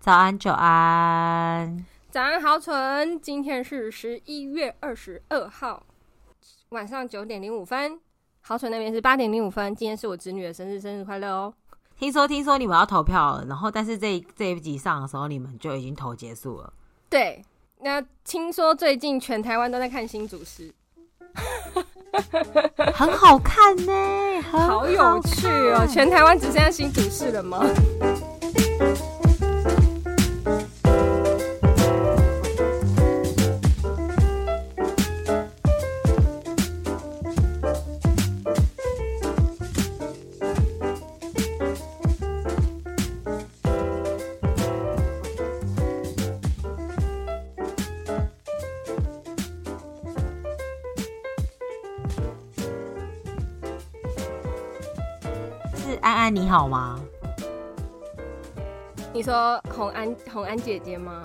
[0.00, 3.20] 早安，久安，早安，豪纯。
[3.20, 5.84] 今天是十一月二十二号
[6.70, 8.00] 晚上九点零五分，
[8.40, 9.74] 豪纯那边是八点零五分。
[9.76, 11.52] 今天是我侄女的生日，生日快乐哦！
[11.98, 16.72] 听说听说你们要投票了，然后但是这这一集上的时候，你们就已经投结束了。
[17.10, 17.44] 对，
[17.80, 20.72] 那听说最近全台湾都在看新主师，
[22.94, 25.86] 很好看呢，好有趣哦！
[25.86, 27.62] 全台湾只剩下新主师了吗？
[56.30, 57.00] 你好吗？
[59.12, 61.24] 你说红安红安姐姐吗？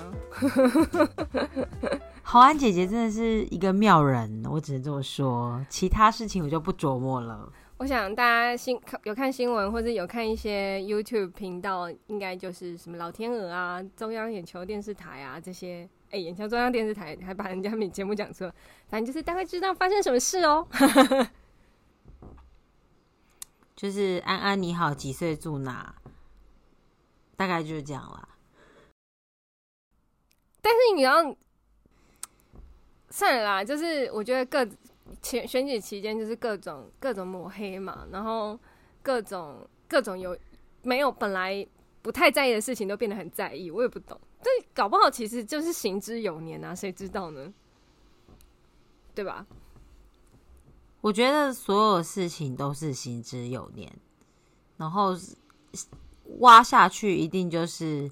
[2.24, 5.64] 红安姐姐真的是一个妙人，我只能这么说。
[5.70, 7.48] 其他事情我就不琢磨了。
[7.78, 15.88] 我想大家新有看新闻或者有看一些 YouTube 频道，应该就是什么老天鹅啊、中央眼球电视台啊这些。
[16.08, 18.52] 哎、欸，眼球中央电视台还把人家名节目讲错，
[18.90, 20.66] 反正就是大概知道发生什么事哦。
[23.76, 25.94] 就是安安你好，几岁住哪？
[27.36, 28.30] 大概就是这样啦。
[30.62, 31.36] 但是你要
[33.10, 34.66] 算了啦，就是我觉得各
[35.22, 38.58] 选选举期间就是各种各种抹黑嘛，然后
[39.04, 40.38] 各种各种有
[40.82, 41.68] 没有本来
[42.02, 44.20] 不太在意的事情都变得很在意，我也不懂。
[44.42, 47.54] 这搞不好其实就是行之有年啊，谁知道呢？
[49.14, 49.46] 对吧？
[51.06, 53.96] 我觉得所有事情都是行之有年，
[54.78, 55.16] 然后
[56.40, 58.10] 挖下去一定就是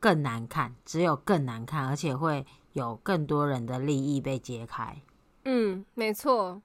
[0.00, 5.00] 更难看，只有更难看，而且会有更多人的利益被揭开。
[5.44, 6.60] 嗯，没错。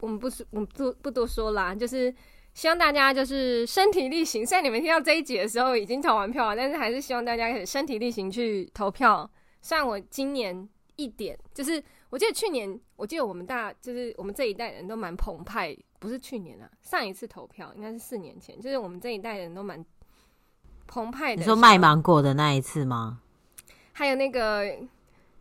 [0.00, 2.12] 我们不说，我们不不多说啦，就是
[2.54, 4.44] 希望大家就是身体力行。
[4.44, 9.30] 虽然你们听到这一集的时候已经投完票了，但是还是希望大家可以身体力行去投票。
[9.62, 11.80] 虽然我今年一点就是。
[12.10, 19.84] 我记得去年，我记得我们大就是我们这一代人都蛮澎湃，不是去年啊，上一次投票应该是四年前，就是我们这一代人都蛮
[20.86, 21.40] 澎湃的。
[21.40, 23.20] 你说卖芒果的那一次吗？
[23.92, 24.78] 还有那个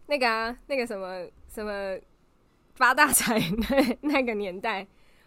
[0.07, 1.97] 那个啊，那个什么什么
[2.75, 4.85] 发大财那那个年代，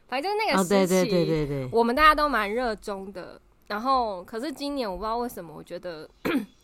[0.09, 3.41] 反正就是那个时期，哦，对对对对对，我们大家都蛮热衷的。
[3.69, 6.11] 然后，可是今年我不知道为什么，我觉得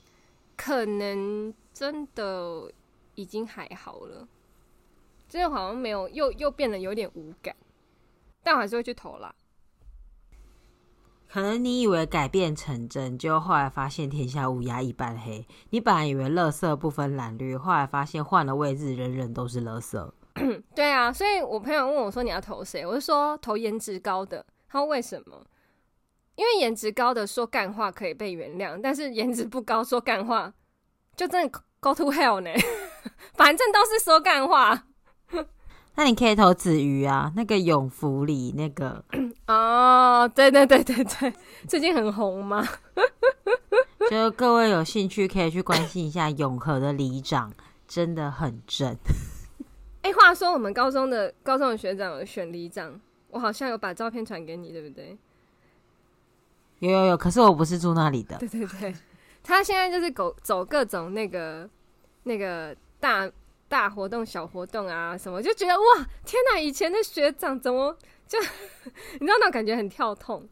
[0.57, 2.71] 可能真的
[3.15, 4.27] 已经还好了。
[5.29, 7.55] 这好像没有，又又变得有点无感，
[8.43, 9.35] 但我还是会去投啦。
[11.29, 15.47] 可能你以为改变成真，就后来发现天下乌鸦一般黑。
[15.71, 20.13] 你本来以为垃圾不分蓝绿，后来发现换了位置，人人都是垃圾。
[20.75, 25.45] 对啊，所以我朋友问我说：“你要投谁？”我就说：“投颜值高的。”他说：“为什么？”
[26.37, 30.53] 因为颜值高的说干话可以被原谅，但是颜值不高说干话
[31.17, 32.51] 就真的 go to hell 呢。
[33.35, 34.87] 反正都是说干话。
[35.99, 39.03] 那你可以投子瑜啊，那个永福里那个
[39.49, 41.33] 哦，对对对对对，
[41.67, 42.63] 最近很红吗？
[44.11, 47.51] 就各位有兴趣可以去关心一下永和的里长，
[47.89, 48.95] 真的很正。
[50.03, 55.17] 哎、欸，话说我们高中的高中的学长有选里长，我好像有把照片传给你，对不对？
[56.81, 58.37] 有有有，可是我不是住那里的。
[58.37, 58.95] 对对对，
[59.43, 61.67] 他现在就是走走各种那个
[62.25, 63.29] 那个大。
[63.69, 66.61] 大活动、小活动啊，什么就觉得哇，天哪！
[66.61, 67.97] 以前的学长怎么
[68.27, 68.39] 就
[69.19, 70.49] 你知道那种感觉很跳痛。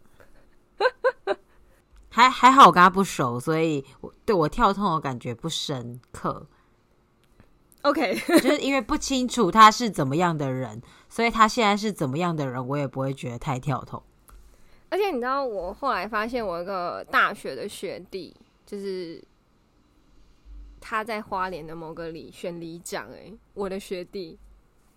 [2.11, 6.47] 还还好我跟他不熟，所以我对我跳痛的感觉不深刻。
[7.83, 14.03] OK， 就是因为不清楚他是怎么样的人，所以他现在是怎么样的人，我也不会觉得太跳痛。
[14.89, 18.35] 而且你知道，我后来发现我一个大学的学弟
[18.67, 19.23] 就是。
[20.87, 24.39] 他在花莲的某个里选里长，哎，我的学弟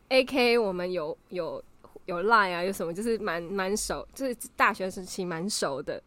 [0.09, 1.63] ，AK 我们有有
[2.03, 6.03] 有 line 啊，有什么就是蛮蛮熟，就是大学时期蛮熟的。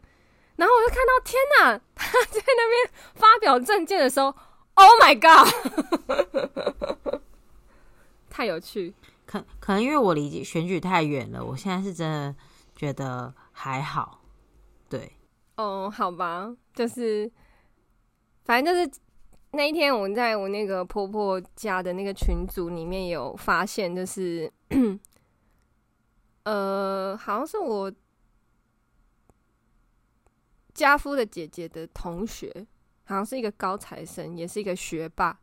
[0.57, 4.27] 然后我就看到，天哪，他在那边发表证件的时候
[4.75, 5.49] ，Oh my god，
[8.29, 8.93] 太有趣。
[9.25, 12.37] 可可能因为我离选举太远了，我现在是真的
[12.77, 14.21] 觉得还好。
[14.91, 15.17] 对，
[15.57, 17.33] 哦，oh, 好吧，就是
[18.45, 19.01] 反正就是。
[19.53, 24.51] 那一天，我在我那个婆婆家的那个群组里面有发现，就是，
[26.45, 27.93] 呃，好像是我
[30.73, 32.65] 家夫的姐姐的同学，
[33.05, 35.39] 好像是一个高材生，也是一个学霸，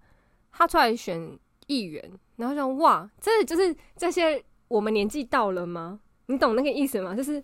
[0.51, 1.38] 他出来选
[1.68, 6.00] 议员，然后想哇，这就是这些我们年纪到了吗？
[6.27, 7.13] 你懂那个意思吗？
[7.13, 7.44] 就是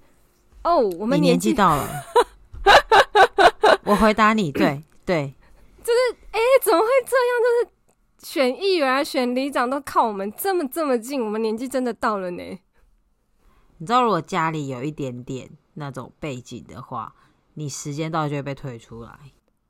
[0.64, 1.88] 哦，我们年纪到了。
[3.86, 5.34] 我回答你，对对，
[5.84, 7.40] 就是哎、欸，怎么会这样？
[7.44, 7.74] 就是。
[8.24, 12.42] 选议员、啊、选里长都靠我们这么这么近，我们年纪真的到了呢。
[13.80, 17.14] 你知道，如果家里有一点点那种背景的话，
[17.56, 19.10] 你时间到就会被推出来。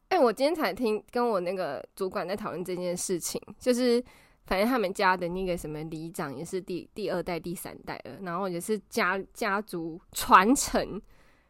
[0.10, 4.04] 哎、欸，我今天才听跟我那个主管在讨论这件事情，就是
[4.46, 11.02] 反正他们家的那个什么里长也是第第二代、第三代了，然后也是家家族传承，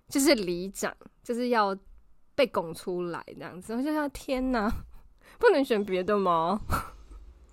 [0.07, 1.77] 就是里长就是要
[2.35, 3.73] 被拱出来这样子。
[3.73, 4.71] 我就想，天哪，
[5.39, 6.61] 不能选别的吗？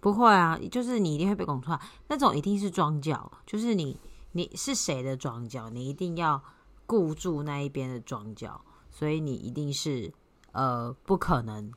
[0.01, 3.99] 不会啊，就是你一定会被拱出来，那种一定是庄脚，就是你
[4.33, 6.43] 你是谁的庄脚，你一定要
[6.87, 10.11] 顾住那一边的庄脚，所以你一定是
[10.53, 11.71] 呃不可能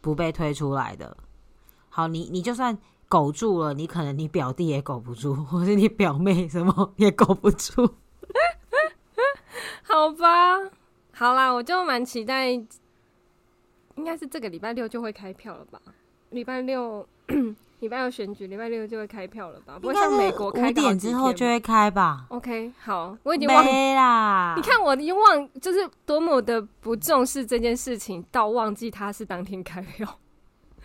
[0.00, 1.16] 不被推出来的。
[1.88, 2.76] 好，你你就算
[3.08, 7.94] 苟住了，你可能你表弟也苟不住，或是你表妹什么也苟不住。
[9.84, 10.58] 好吧，
[11.22, 15.80] 好啦，我就蛮期待，应该是这个礼拜六就会开票了吧？
[16.30, 17.06] 礼拜六。
[17.78, 19.78] 礼拜六选举，礼拜六就会开票了吧？
[19.80, 24.54] 不会像美国开五点之后就会开吧？OK，好，我已经忘啦。
[24.56, 30.18] 你看，我已经忘，就是多么的不重视这件事情，到忘记他是当天开票。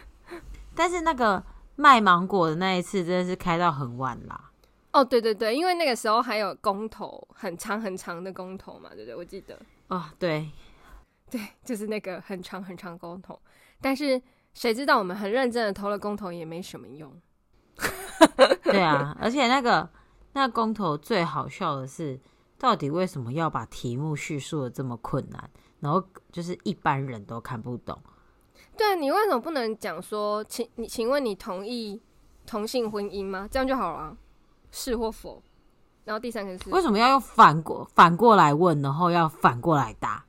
[0.76, 1.44] 但是那个
[1.76, 4.52] 卖芒果的那一次，真的是开到很晚啦。
[4.94, 9.16] 哦，对对对，因为那个时候还有公投，很长很长的公投嘛，对不对？
[9.16, 9.60] 我记得。
[9.88, 10.50] 哦，对，
[11.30, 13.40] 对，就是那个很长很长公投，
[13.82, 14.22] 但是。
[14.54, 17.16] 谁知道我们很认真的投了公投也没什么用。
[18.64, 19.88] 对啊，而且那个
[20.34, 22.20] 那个公投最好笑的是，
[22.58, 25.48] 到底为什么要把题目叙述的这么困难，
[25.80, 28.02] 然后就是一般人都看不懂。
[28.76, 32.02] 对啊，你为什么不能讲说，请你请问你同意
[32.48, 33.48] 同性婚姻吗？
[33.52, 34.18] 这样就好了，
[34.72, 35.44] 是或否？
[36.08, 40.24] 然后第三个是为什么要用反过反过来问，然后要反过来答？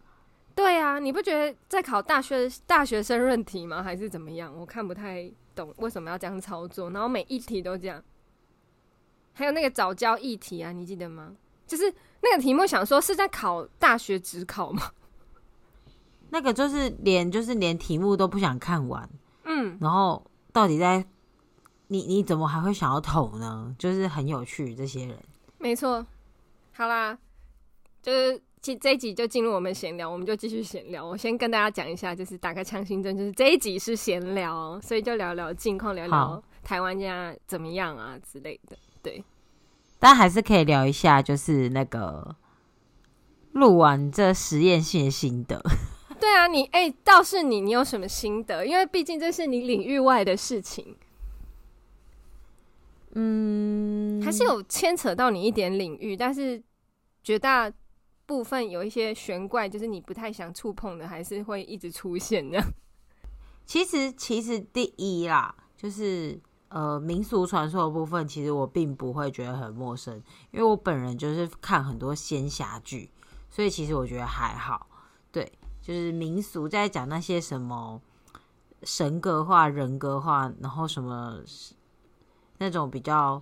[0.56, 3.80] 对啊，你不觉得在考大学大学生论题吗？
[3.80, 4.52] 还是怎么样？
[4.58, 8.02] 我看不太懂为什么要这样操作，然后每一题都这样。
[9.32, 11.36] 还有那个早教议题啊，你记得吗？
[11.64, 14.82] 就是那个题目，想说是在考大学只考吗？
[16.30, 19.08] 那个就是连就是连题目都不想看完，
[19.44, 21.06] 嗯，然后到底在
[21.86, 23.72] 你你怎么还会想要投呢？
[23.78, 25.16] 就是很有趣，这些人。
[25.58, 26.06] 没错，
[26.72, 27.18] 好啦，
[28.02, 28.42] 就是。
[28.60, 31.06] 这这一集就进入我们闲聊，我们就继续闲聊。
[31.06, 38.76] 我先跟大家讲一下，就是打开强心针，就是这一集是闲聊，所以就聊聊近况，聊聊台湾现在怎么样啊之类的。
[39.00, 39.22] 对，
[40.00, 42.34] 但还是可以聊一下，就是那个
[43.52, 45.62] 录完这实验性的心得。
[46.18, 48.66] 对啊，你哎、欸，倒是你，你有什么心得？
[48.66, 50.96] 因为毕竟这是你领域外的事情。
[53.14, 56.62] 嗯，还是有牵扯到你一点领域，但是
[57.22, 57.72] 绝大。
[58.28, 62.66] 部分有一些玄怪，就是你不太想触碰的，还是会一直出现这样。
[63.64, 66.38] 其实，其实第一啦，就是
[66.68, 70.14] 呃民俗传说的部分，其实我并不会觉得很陌生，
[70.50, 73.10] 因为我本人就是看很多仙侠剧，
[73.48, 74.86] 所以其实我觉得还好。
[75.32, 75.50] 对，
[75.80, 77.98] 就是民俗在讲那些什么
[78.82, 81.40] 神格化、人格化，然后什么
[82.58, 83.40] 那种比较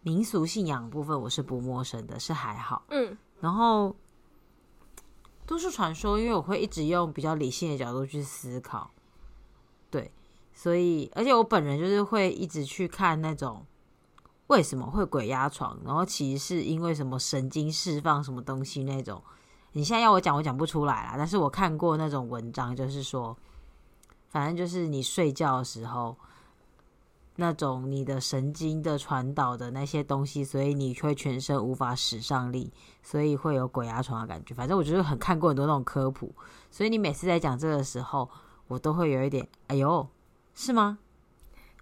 [0.00, 2.82] 民俗信仰的部分，我是不陌生的，是还好。
[2.88, 3.16] 嗯。
[3.40, 3.94] 然后
[5.46, 8.90] 都市传说，因为我会一直用比较理性的角度去思考，
[9.90, 10.10] 对，
[10.52, 13.66] 所以而且我本人就是会一直去看那种
[14.46, 19.22] 为什么会鬼压床，然后其实是因为什么神经释放什么东西那种。
[19.72, 21.14] 你现在要我讲，我讲不出来啦。
[21.16, 23.36] 但是我看过那种文章，就是说，
[24.28, 26.16] 反正就是你睡觉的时候。
[27.36, 32.72] 那种你的神经的传导的那些东西，所以你会全身无法使上力，
[33.02, 34.54] 所以会有鬼压床的感觉。
[34.54, 36.34] 反正我就是很看过很多那种科普，
[36.70, 38.28] 所以你每次在讲这个时候，
[38.68, 40.06] 我都会有一点“哎呦，
[40.54, 40.98] 是吗？”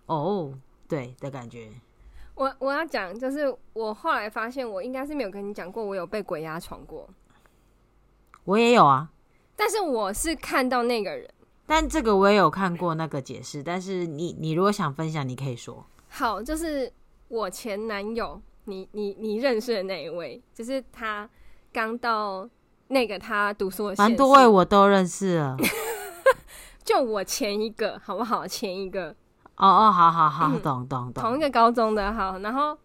[0.07, 0.55] 哦，
[0.87, 1.73] 对的感觉。
[2.35, 7.09] 我我要讲，就是我后来发现，我应该是没有跟你讲过，我有被鬼压床过。
[8.45, 9.11] 我也有啊，
[9.57, 11.29] 但是我是看到那个人。
[11.71, 15.87] 但这个我也有看过那个解释，但是你你如果想分享，你可以说。
[16.09, 16.93] 好，就是
[17.29, 21.31] 我前男友，你你你认识的那一位，就是他
[21.73, 22.51] 刚到
[22.89, 25.57] 那个他读书的，蛮多位我都认识了。
[26.83, 28.45] 就我前一个，好不好？
[28.45, 29.11] 前一个。
[29.55, 31.23] 哦哦，好好好，嗯、懂懂懂。
[31.23, 32.77] 同一个高中的，好，然后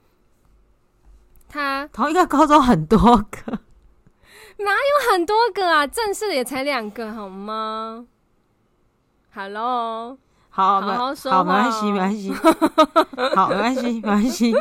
[1.49, 3.59] 他同一个高中很多个。
[4.57, 5.87] 哪有很多个啊？
[5.87, 8.05] 正式的也才两个，好吗
[9.35, 10.17] ？Hello，
[10.49, 12.31] 好，好好说 好，没关系，没关系，
[13.35, 14.53] 好，没关系，没关系。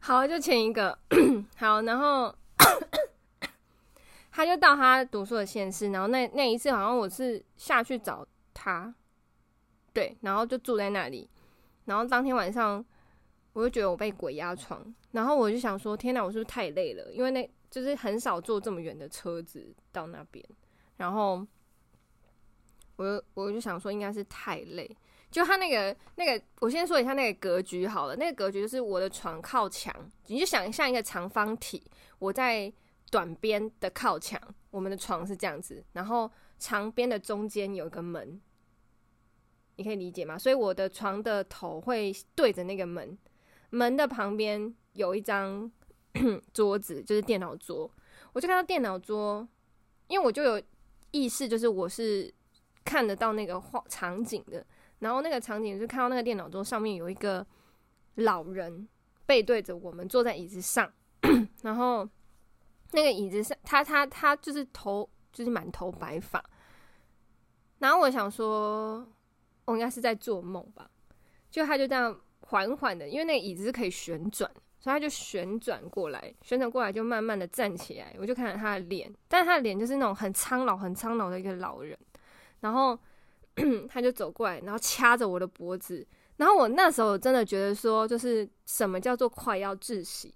[0.00, 0.96] 好，就前一个，
[1.58, 2.32] 好，然后
[4.30, 8.94] 他就到他读书的县市，然后那那一次好像我是下去找他，
[9.92, 11.28] 对，然后就住在那里，
[11.86, 12.84] 然后当天晚上
[13.54, 14.80] 我就觉得我被鬼压床，
[15.10, 17.12] 然后我就想说，天哪，我是不是太累了？
[17.12, 20.44] 因为那就是很少坐这么远的车子到那边，
[20.98, 21.44] 然后
[22.96, 24.96] 我我就想说，应该是太累。
[25.30, 28.16] 就他那个那个，我先说一下那个格局好了。
[28.16, 29.94] 那个格局就是我的床靠墙，
[30.28, 31.82] 你就想像一个长方体，
[32.18, 32.72] 我在
[33.10, 38.40] 短边的靠墙，我们的床是这样子，然后长边的中间有一个门，
[39.74, 40.38] 你可以理解吗？
[40.38, 43.18] 所以我的床的头会对着那个门，
[43.70, 45.70] 门的旁边有一张
[46.54, 47.90] 桌子，就是电脑桌。
[48.32, 49.46] 我就看到电脑桌，
[50.06, 50.62] 因为我就有
[51.10, 52.32] 意识，就是我是
[52.86, 54.64] 看得到那个画场景的。
[55.00, 57.46] 然后那个场景是看到那个电脑桌上面有一个
[58.14, 58.88] 老人
[59.26, 60.90] 背对着我们坐在椅子上，
[61.62, 62.08] 然后
[62.92, 66.42] 那个椅子上他他他就是头就是满头白发，
[67.78, 69.06] 然后我想说
[69.66, 70.90] 我应该是在做梦吧，
[71.50, 81.98] 就他就这样缓缓的，因为那个椅子是可以旋转，所以他就旋转过来，旋转过来就慢慢的站起来，我就看到他的脸，但是他的脸就是那种很苍老很苍老的一个老人，
[82.60, 82.98] 然后。
[83.88, 90.34] 他就走过来，然后掐着我的脖子，然后我那时候真的觉得说，就是什么叫做快要窒息，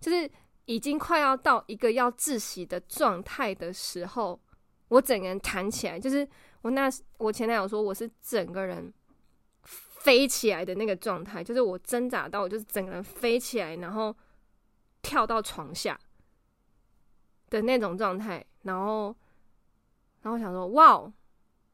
[0.00, 0.30] 就是
[0.64, 4.40] 已经快要到一个要窒息的状态的时候，
[4.88, 6.26] 我整个人弹起来，就是
[6.62, 8.90] 我那我前男友说我是整个人
[9.62, 14.16] 飞起来的那个状态，就是我挣扎到我就是整个人飞起来，然后
[15.02, 16.00] 跳到床下
[17.50, 19.14] 的那种状态，然后
[20.22, 21.12] 然后我想说，哇。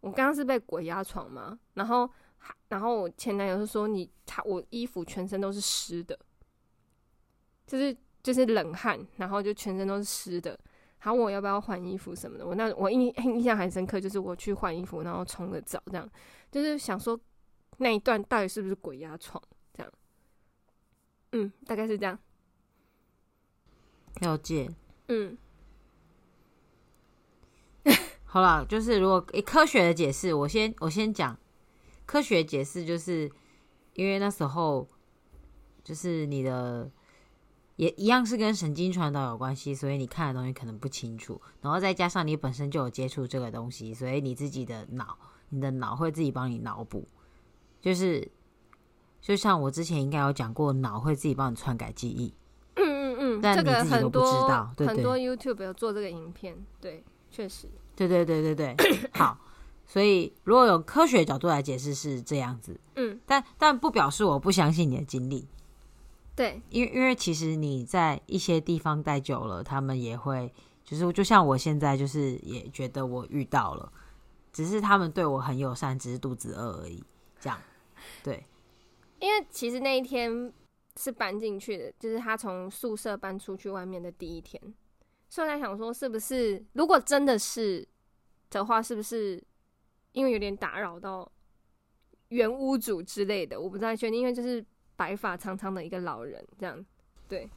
[0.00, 1.58] 我刚刚是被鬼压床吗？
[1.74, 2.10] 然后，
[2.68, 6.18] 然后我前男友就说你他我衣服全身都是湿的，
[7.66, 10.58] 就是就是冷汗，然后就全身都是湿的。
[11.00, 12.46] 然后我要不要换衣服什么的？
[12.46, 16.08] 我那我印印象很深刻，就是我去换衣服，然后冲个澡，这样
[16.50, 17.18] 就是想说
[17.78, 19.42] 那一段到底是不是鬼压床？
[19.72, 19.92] 这样，
[21.32, 22.18] 嗯，大概是这样。
[24.20, 24.68] 了解，
[25.08, 25.36] 嗯。
[28.32, 31.36] 好了，就是如果以科学的解释，我先我先讲
[32.06, 33.28] 科学解释，就是
[33.94, 34.86] 因为那时候
[35.82, 36.88] 就是你的
[37.74, 45.18] 也一样是跟神经传导有关系，所以你看的东西可能不清楚，然后再加上你本身就有接触这个东西，所以你自己的脑，
[45.48, 47.08] 你的脑会自己帮你脑补，
[47.80, 48.30] 就是
[49.20, 52.32] 就像我之前应该有讲过，脑会自己帮你篡改记忆。
[52.76, 57.68] 嗯嗯嗯，但你自己都不知道，这个很多，对对，很多 YouTube 有做这个影片，对，确实。
[58.08, 59.38] 对对对对对，好，
[59.86, 65.46] 所以如果有科学角度来解释是这样子，嗯，但但不表示我不相信你的经历，
[66.34, 70.50] 对，因为因为其实你在一些地方待久了，他们也会，
[70.82, 73.92] 就是就像我现在就是也觉得我遇到了，
[74.52, 77.04] 只是他们对我很友善，只是肚子饿而已，
[77.38, 77.58] 这样，
[78.24, 78.46] 对，
[79.18, 80.52] 因为其实那一天
[80.96, 84.60] 是搬进去的，就是他从宿舍搬出去外面的第一天。
[85.30, 87.86] 所以我在想说，是不是如果真的是
[88.50, 89.40] 的话，是不是
[90.10, 91.30] 因为有点打扰到
[92.30, 93.58] 原屋主之类的？
[93.58, 94.62] 我不太确定，因为就是
[94.96, 96.84] 白发苍苍的一个老人这样。
[97.28, 97.48] 对，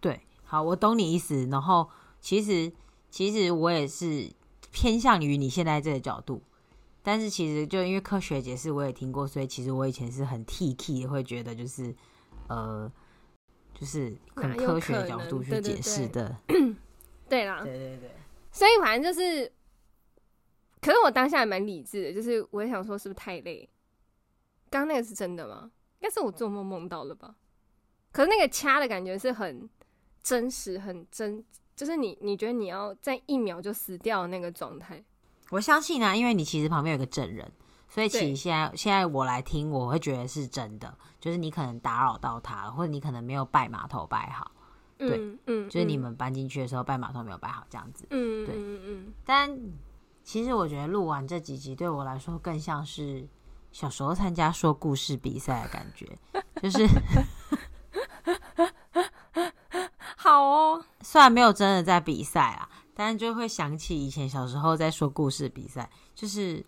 [0.00, 1.46] 对，好，我懂你意思。
[1.50, 1.86] 然后
[2.18, 2.72] 其实
[3.10, 4.32] 其实我也是
[4.72, 6.40] 偏向于你现在这个角度，
[7.02, 11.94] 但是其实就因为科学解释我也听过，所以其实我以前是很 T K 会觉得就是
[12.48, 12.90] 呃，
[13.74, 16.34] 就是很科学的角度去解释的。
[17.32, 18.10] 对啦，对对对，
[18.50, 19.50] 所以反正就是，
[20.82, 23.66] 可是我当下还蛮理智的，就是我也想说是不是太累？
[24.68, 25.70] 刚刚那个是真的吗？
[26.00, 27.34] 应该是我做梦梦到了吧？
[28.12, 29.66] 可是那个掐的感觉是很
[30.22, 31.42] 真实、很真，
[31.74, 35.02] 就是你你觉得你要在一秒就死掉那个状态。
[35.48, 37.50] 我相信啊，因为你其实旁边有个证人，
[37.88, 44.52] 所以其实现在现在我来听，我会觉得是真的，就是你可能打扰到他，或者你可能没有拜码头拜好。
[45.08, 48.06] 对，嗯，嗯，就是你们搬进去的时候，拜码头没有拜好，这样子。
[48.10, 49.12] 嗯，对，嗯嗯。
[49.24, 49.58] 但
[50.22, 53.26] 其实我觉得录完这几集对我来说，更像是
[53.72, 56.18] 小时候参加说故事比赛的感觉，
[56.62, 56.86] 就是
[60.16, 60.84] 好哦。
[61.00, 66.64] 虽然没有真的在比赛啊，但是就会想起以前小时候在说故事比赛，就是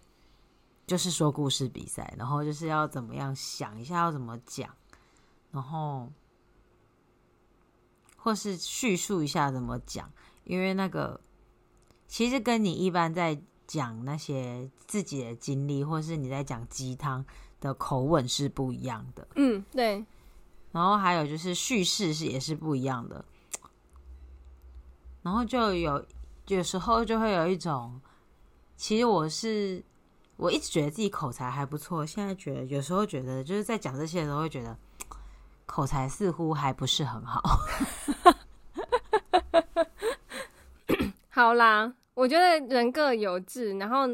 [0.86, 4.68] 就是说故事比赛，然后就是要怎么样想一下要怎么讲，
[5.52, 6.10] 然后。
[8.24, 10.10] 或是叙述一下怎么讲，
[10.44, 11.20] 因为那个
[12.08, 17.22] 其实跟你一般在讲那些自己的经历，或是你在讲鸡汤
[17.60, 19.28] 的口吻是不一样的。
[19.36, 20.02] 嗯，对。
[20.72, 23.22] 然后还有就是叙事是也是不一样的。
[25.22, 26.02] 然后就有
[26.46, 28.00] 有时候就会有一种，
[28.74, 29.84] 其实我是
[30.36, 34.74] 我一直觉得自己口才还不错，现在觉得有时候觉得就是在讲这些的时候会觉得
[35.66, 37.42] 口才似乎还不是很好。
[41.30, 44.06] 好啦，我觉得人各有志，然后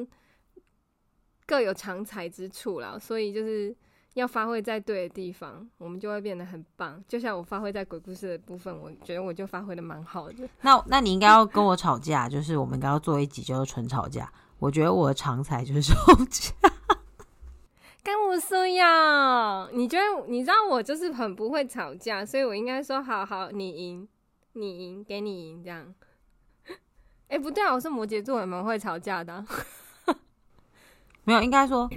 [1.46, 3.74] 各有长才之处啦，所以就是。
[4.14, 7.02] 要发挥在对的地方，我们就会变得很棒。
[7.06, 10.48] 就像我发挥在鬼故事的部分，我觉得我就发挥的蛮好的。
[10.62, 14.30] 那那你应该要跟我吵架，就是我们应该要做一集就是纯吵架。
[14.58, 15.94] 我觉得我的长才就是吵
[16.28, 16.52] 架。
[18.30, 24.06] 跟我说呀，你觉得你知道我就是很不会吵架，所以我应该说好好，你赢，
[24.52, 25.92] 你赢，给你赢这样。
[27.26, 29.44] 哎、欸，不对啊，我是摩羯座，也蛮会吵架的。
[31.24, 31.90] 没有，应该说。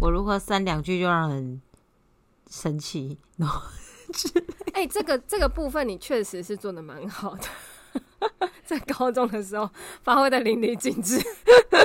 [0.00, 1.62] 我如何三两句就让人
[2.50, 3.16] 生气？
[4.74, 7.44] 哎、欸，这个这个部分你确实是做的蛮好的，
[8.64, 9.68] 在高中的时候
[10.02, 11.20] 发挥的淋漓尽致。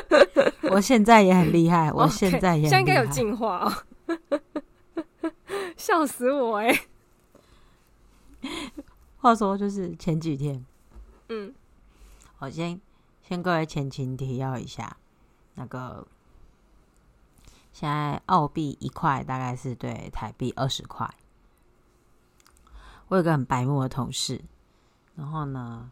[0.72, 5.32] 我现在也很厉害，我现在也很厉害，现在应该有进化哦，
[5.78, 6.70] 笑死我哎、
[8.42, 8.72] 欸！
[9.18, 10.66] 话说就是前几天，
[11.30, 11.54] 嗯，
[12.40, 12.80] 我先
[13.24, 14.98] 先各位前情提要一下
[15.56, 16.08] 那个。
[17.74, 21.08] 现在澳币一块大概是对台币二十块。
[23.08, 24.42] 我有个很白目的同事，
[25.16, 25.92] 然后呢，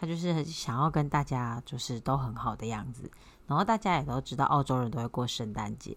[0.00, 3.10] 他就是想要跟大家就是都很好的样子，
[3.46, 5.94] 然后大家也都知道澳洲人都会过圣诞节，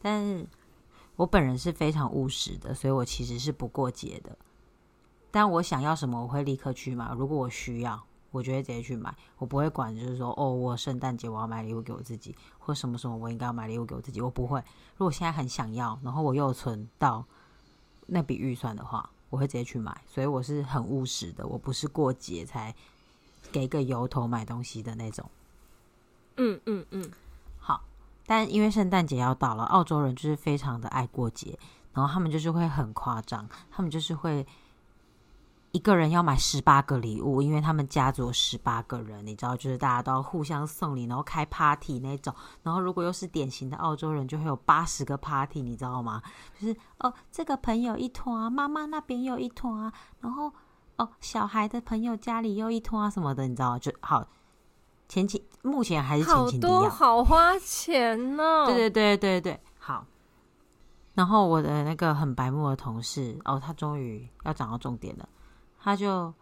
[0.00, 0.46] 但是
[1.16, 4.38] 我本人是非常务实的，所以我其实是不过节的。
[5.32, 7.12] 但我想要什么，我会立刻去买。
[7.14, 8.04] 如果我需要。
[8.30, 14.58] 我就会直接去买，我不会管，就是说，哦，我圣诞节我要买礼物给我自己，或什么什么我应该要买礼物给我自己，我不会。
[14.96, 17.24] 如果现在很想要，然后我又存到
[18.06, 19.96] 那笔预算的话，我会直接去买。
[20.08, 22.74] 所以我是很务实的，我不是过节才
[23.52, 25.30] 给个由头买东西的那种。
[26.36, 27.10] 嗯嗯嗯，
[27.58, 27.82] 好。
[28.26, 31.58] 但因为圣诞节要到了，澳洲人就是非常的爱过节，
[31.92, 34.46] 然后他们就是会很夸张，他们就是会。
[35.72, 42.32] 一个人要买十八个礼物，因为他们家族十八个人，你知道，就是大家都要互相送礼，然后开 party 那种。
[42.62, 46.22] 然后如果又是典型的澳洲人，就会有八十个 party，你知道吗？
[46.56, 50.52] 就是哦，这个朋友一团啊，妈妈那边又一团啊，然后
[50.96, 53.78] 哦，小孩的朋友家里又一拖啊什么的，你知道？
[53.78, 54.26] 就好，
[55.08, 58.66] 前期目前还是前情提要，好多好花钱呢。
[58.66, 60.06] 对对对对对，好。
[61.14, 65.28] 然后我的那个很白目的同事，哦，他终于要讲到重点了。
[65.80, 66.32] 他就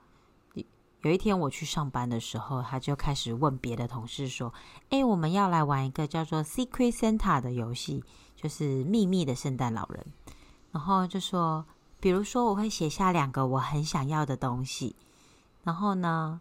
[1.03, 4.53] 有一天我去上班的时候，他就开始问别的同事说
[4.91, 8.05] ：“诶，我们要来玩一个叫做 Secret Santa 的游戏，
[8.37, 10.07] 就是秘密的圣诞老人。”
[10.73, 11.67] 然后就说
[12.03, 14.97] ：“比如说，我会写下两个我很想要的东西，
[15.63, 16.41] 然后呢，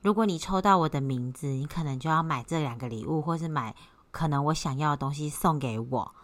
[0.00, 3.74] 如果你抽到我的名字，你可能就要买这两个礼物，或是买
[4.12, 6.14] 可能我想要的东西送给我。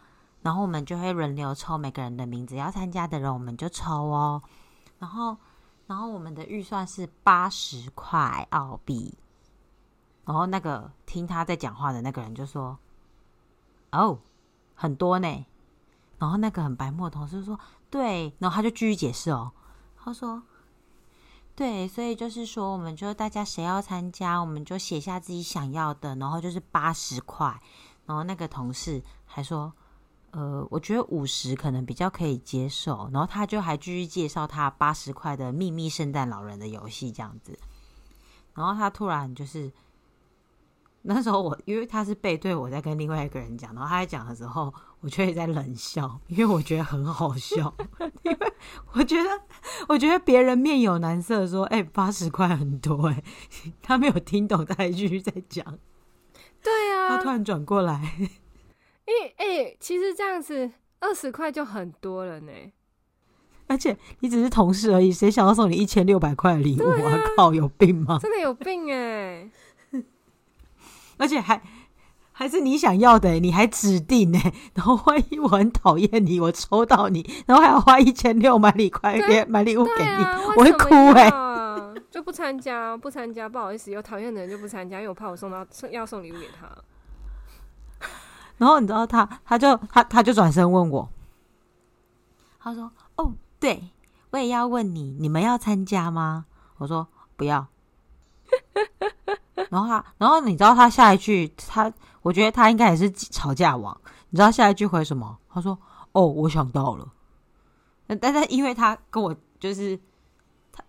[0.42, 4.40] 然后我们就会轮流抽每个人的名字，要参加的人我们就抽哦。
[5.01, 5.37] 然后。”
[5.88, 9.14] 然后我们的预算是八十块澳币，
[10.25, 12.77] 然后那个听他在讲话的那个人就说
[13.92, 14.18] ：“哦，
[14.75, 15.46] 很多呢。”
[16.18, 17.57] 然后那个很白目的同事说
[17.96, 19.52] ：“对。”然后他就继续解释哦，
[19.96, 20.42] 他说
[21.56, 27.61] ：“对，所以就是说，我们就大家谁要参加，我们就写下自己想要的，然后就是八十块。”
[28.06, 29.72] 然后那个同事还说。
[30.32, 37.59] 呃，我觉得五十可能比较可以接受，然后他就还继续介绍他八十块的秘密圣诞老人的游戏这样子，
[38.52, 39.72] 然后他突然就是
[41.08, 47.72] 那时候我因为他是背对我在跟另外一个人讲，然后他在讲的时候，我却在冷笑，因为我觉得很好笑，
[48.22, 48.38] 因为
[48.92, 49.30] 我觉得
[49.88, 53.22] 我觉得别人面有难色说，哎，八十块很多哎，
[53.80, 55.64] 他没有听懂，他还继续在讲，
[56.62, 58.12] 对啊，他突然转过来。
[59.06, 62.52] 哎哎、其实这样子二十块就很多了呢。
[63.68, 67.20] 而且你只是同事而已，谁想要送你一千六百块的礼物啊？
[67.36, 68.18] 靠，有病吗？
[68.20, 69.50] 真的有病哎！
[71.18, 71.62] 而且还
[72.33, 74.38] 还是你想要的，你还指定呢。
[74.74, 81.31] 然后万一我很讨厌你，我抽到你，然后还要花一千六买礼块给买礼物给你，啊、我会哭哎！
[82.11, 86.66] 就不参加，不参加，不好意思，有讨厌的人就不参加，因为我怕我送到要送礼物给他。
[88.59, 91.09] 然后你知道他，他就他他就转身问我，
[92.59, 93.90] 他说：“哦，对，
[94.31, 96.46] 我也要问你，你们要参加吗？”
[96.79, 97.66] 我说：“不要。”
[99.70, 103.98] 然后他，然后你知道他下一句，他我觉得他应该也是吵架王。
[104.31, 105.38] 你知道下一句回什么？
[105.48, 105.79] 他说
[106.12, 107.12] ：“哦，我想到了。”
[108.07, 109.98] 但但因为他跟我就是
[110.72, 110.85] 他，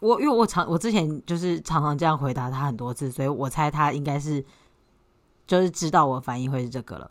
[0.00, 4.44] 我因为我常我之前就是常常这样回答他很多次，所以我猜他应该是
[5.46, 7.10] 就是知道我反应会是这个了。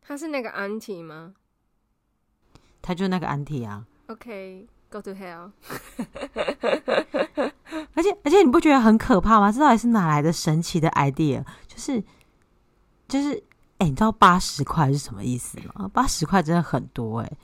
[0.00, 1.34] 他是那个 auntie 吗？
[2.80, 3.84] 他就那个 auntie 啊。
[4.06, 5.50] OK，go、okay, to hell。
[7.94, 9.50] 而且而且你不觉得很可怕吗？
[9.50, 11.44] 这到底是哪来的神奇的 idea？
[11.66, 12.02] 就是
[13.08, 13.34] 就是，
[13.78, 15.88] 哎、欸，你知道八十块是什么意思吗？
[15.92, 17.36] 八十块真的很多哎、欸。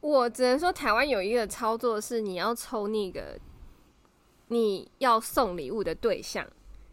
[0.00, 3.38] 我只能说，台湾有一个操作是，你要抽那个
[4.48, 6.46] 你要送礼物的对象，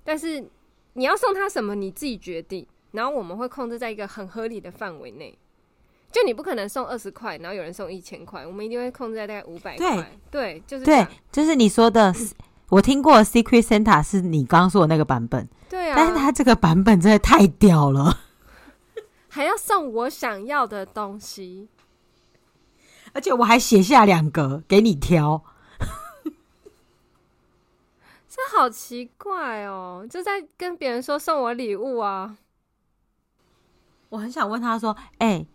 [0.03, 0.45] 但是
[0.93, 5.37] 你要送他什么你自己决定，然后我们会控制在一个很合理的范围内。
[6.11, 10.19] 就你不可能送二十块，然后有人送一千块，我们一定会控制在大概五百块。
[10.31, 12.13] 对，就是对，就是你说的。
[12.69, 18.19] 我听过 Secret Santa 是你刚刚说的那个版本，对啊，但是他这个版本真的太屌了，
[19.29, 21.69] 还要送我想要的东西，
[23.13, 25.41] 而且我还写下两个给你挑，
[28.27, 32.35] 这好奇怪哦，就在跟别人说送我礼物啊，
[34.09, 35.47] 我很想问他说，哎、欸。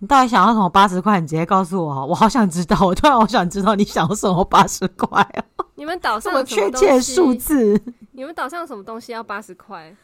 [0.00, 0.68] 你到底想要什么？
[0.70, 2.78] 八十块，你直接告诉我，我好想知道。
[2.86, 5.20] 我突然好想知道你想要什么八十块
[5.58, 5.66] 哦。
[5.74, 7.80] 你们岛上什么确切数字？
[8.12, 9.94] 你们岛上什么东西要八十块？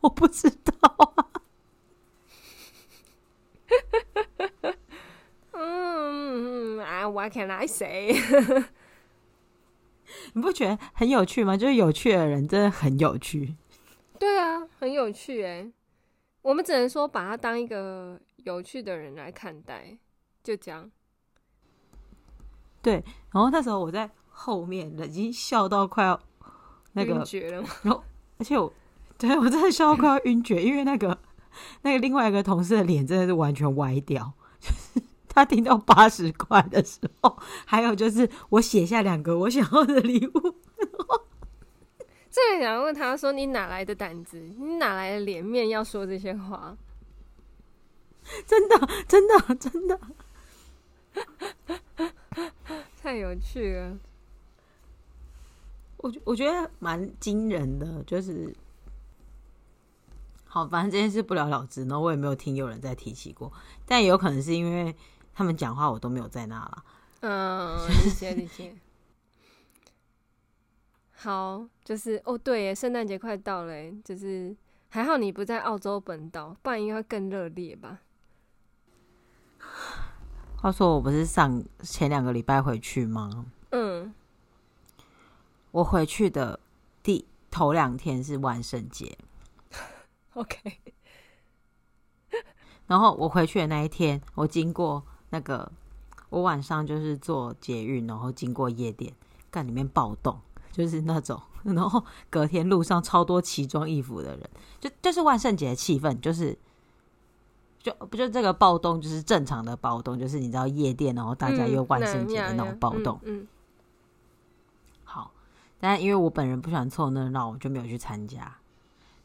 [0.00, 1.24] 我不知道啊。
[5.58, 8.12] 嗯啊，What can I say？
[10.34, 11.56] 你不觉得很有趣吗？
[11.56, 13.56] 就是有趣的人真的很有趣。
[14.18, 15.68] 对啊，很有趣哎。
[16.46, 19.98] 我们只能说把他当一个有趣的人来看待，
[20.44, 20.88] 就这样。
[22.80, 26.20] 对，然后那时候我在后面已经笑到快要
[26.92, 28.00] 那个晕厥了，然后
[28.38, 28.72] 而且我
[29.18, 31.18] 对我真的笑到快要晕厥，因为那个
[31.82, 40.54] 那个另外一个同事的脸真的是完全歪掉，就是 他听到八十块的时候，还有就是我写下两个我想要的礼物。
[42.36, 44.38] 这个想问他说：“你哪来的胆子？
[44.58, 46.76] 你哪来的脸面要说这些话？
[48.46, 49.98] 真的，真的，真的，
[53.00, 53.98] 太有趣了！
[55.96, 58.54] 我我觉得蛮惊人的，就是
[60.44, 61.86] 好，反正这件事不了了之。
[61.86, 63.50] 然后我也没有听有人再提起过，
[63.86, 64.94] 但也有可能是因为
[65.32, 66.84] 他们讲话我都没有在那了。
[67.20, 68.76] 嗯，谢谢，谢谢。”
[71.26, 74.54] 好，就是哦，对耶，圣诞节快到了，就是
[74.90, 77.98] 还好你不在澳洲本岛，不然应该会更热烈吧。
[80.62, 83.46] 话说，我不是上前两个礼拜回去吗？
[83.70, 84.14] 嗯，
[85.72, 86.60] 我回去的
[87.02, 89.18] 第头两天是万圣节，
[90.34, 90.78] OK。
[92.86, 95.72] 然后我回去的那一天，我经过那个，
[96.28, 99.12] 我晚上就是坐捷运，然后经过夜店，
[99.50, 100.40] 干里面暴动。
[100.76, 106.56] 就是那种， 然后隔天路上超多奇装异服的人，就就是万圣节的气氛，就是
[107.80, 113.18] 就不就这个暴动，就是正常的暴动，就是你知道夜店，然后大家又万圣节的那种暴动。
[113.22, 113.46] 嗯，嗯，
[115.04, 115.32] 好，
[115.80, 118.58] 但因为我本人不喜欢凑热闹，我就没有去参加。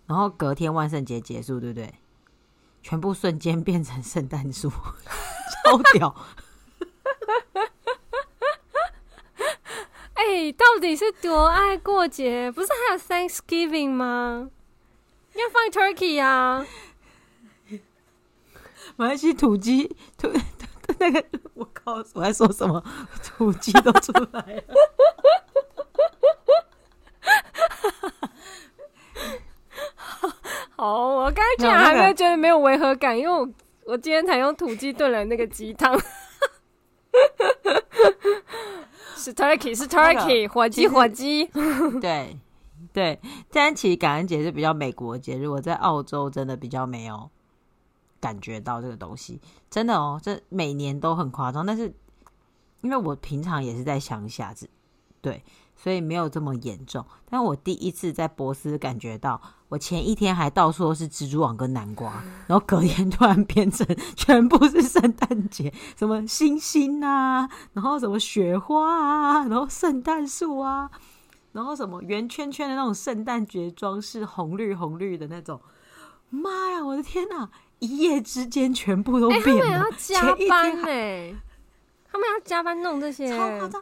[0.08, 1.94] 然后隔天万圣节结束，对不对？
[2.82, 4.70] 全部瞬间变成圣诞树，
[5.66, 6.16] 超屌。
[10.42, 12.52] 哎，到底是多爱过节？
[12.52, 14.50] 不是还有 Thanksgiving 吗？
[15.36, 16.66] 要放 turkey 啊！
[18.96, 20.32] 马来西亚土鸡土
[20.98, 21.24] 那个，
[21.54, 22.04] 我靠！
[22.16, 22.84] 我在说什么？
[23.24, 24.64] 土鸡都出来了。
[30.76, 33.48] 好，我刚才居然还没有觉得没有违和感，因为我
[33.86, 35.96] 我今天才用土鸡炖了那个鸡汤。
[39.22, 41.46] 是 turkey，是 turkey，火鸡，火鸡。
[42.02, 42.38] 对
[42.92, 43.20] 对，
[43.52, 47.30] 但其实感恩节是比较美国节日，我在澳洲真的比较没有
[48.20, 51.66] 感觉到这个东西，真的哦，这每年都很夸张。
[51.66, 51.94] 但是
[52.82, 54.70] 因为我平常也是在乡下子，
[55.22, 55.44] 对。
[55.82, 70.92] 所以没有这么严重，但我第一次在博斯感觉到，我前一天还到处都是蜘蛛网跟南瓜，然后隔天突然变成全部是圣诞节，什么星星啊，然后什么雪花啊，然后圣诞树啊，
[71.54, 75.60] 然后什么圆圈圈的那种圣诞节装饰，红绿红绿的那种，
[76.30, 77.50] 妈呀，我的天哪！
[77.80, 81.36] 一夜之间全部都变了，欸、他们要加班哎，
[82.12, 83.82] 他们要加班弄这些，超夸张。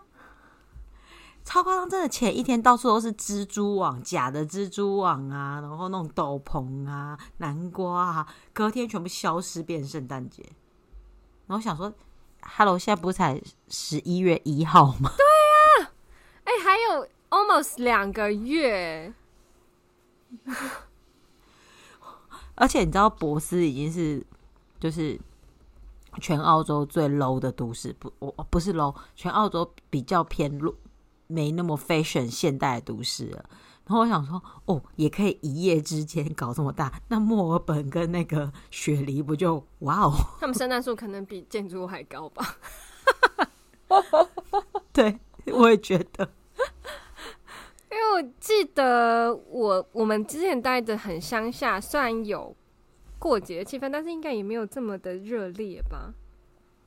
[1.50, 10.46] 超夸张，真的前一天到处都是蜘蛛网，假的蜘蛛网啊，然后那种斗篷啊、南瓜啊，隔天全部消失，变圣诞节。
[11.48, 11.92] 然后想说
[12.44, 15.12] ，Hello，现在不是才十一月一号吗？
[15.18, 15.26] 对
[15.84, 15.92] 啊，
[16.44, 19.12] 哎、欸，还有 almost 两个月。
[22.54, 24.24] 而且你知道，博斯已经是
[24.80, 25.20] 就是
[26.22, 30.76] 全澳洲最 low 的都市，不，我不是 low，全澳洲比较偏路。
[31.32, 33.46] 没那么 fashion 现代的都市了，
[33.86, 40.12] 然后我想说，哦，也可以一夜之间搞这么大，那墨尔本跟那个雪梨不就哇哦？
[40.39, 42.58] 他们圣诞树可能比建筑物还高吧？
[44.92, 45.20] 对，
[45.54, 46.28] 我也觉得，
[47.92, 52.56] 因为我记得我我们之前待的很乡下，虽然有
[53.20, 56.12] 过节的气氛，但是应该也没有这么的热烈吧？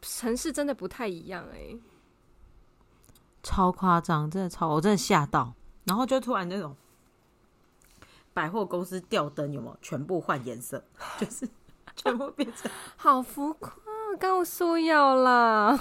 [0.00, 1.80] 城市真的不太一样哎、欸。
[3.42, 6.76] 超夸张，真的超，我真的吓到，然后就突然那种
[8.32, 10.84] 百货公司吊灯有没有全部换颜色，
[11.18, 11.48] 就是
[11.96, 13.72] 全部变成 好浮夸，
[14.18, 15.78] 告诉要啦。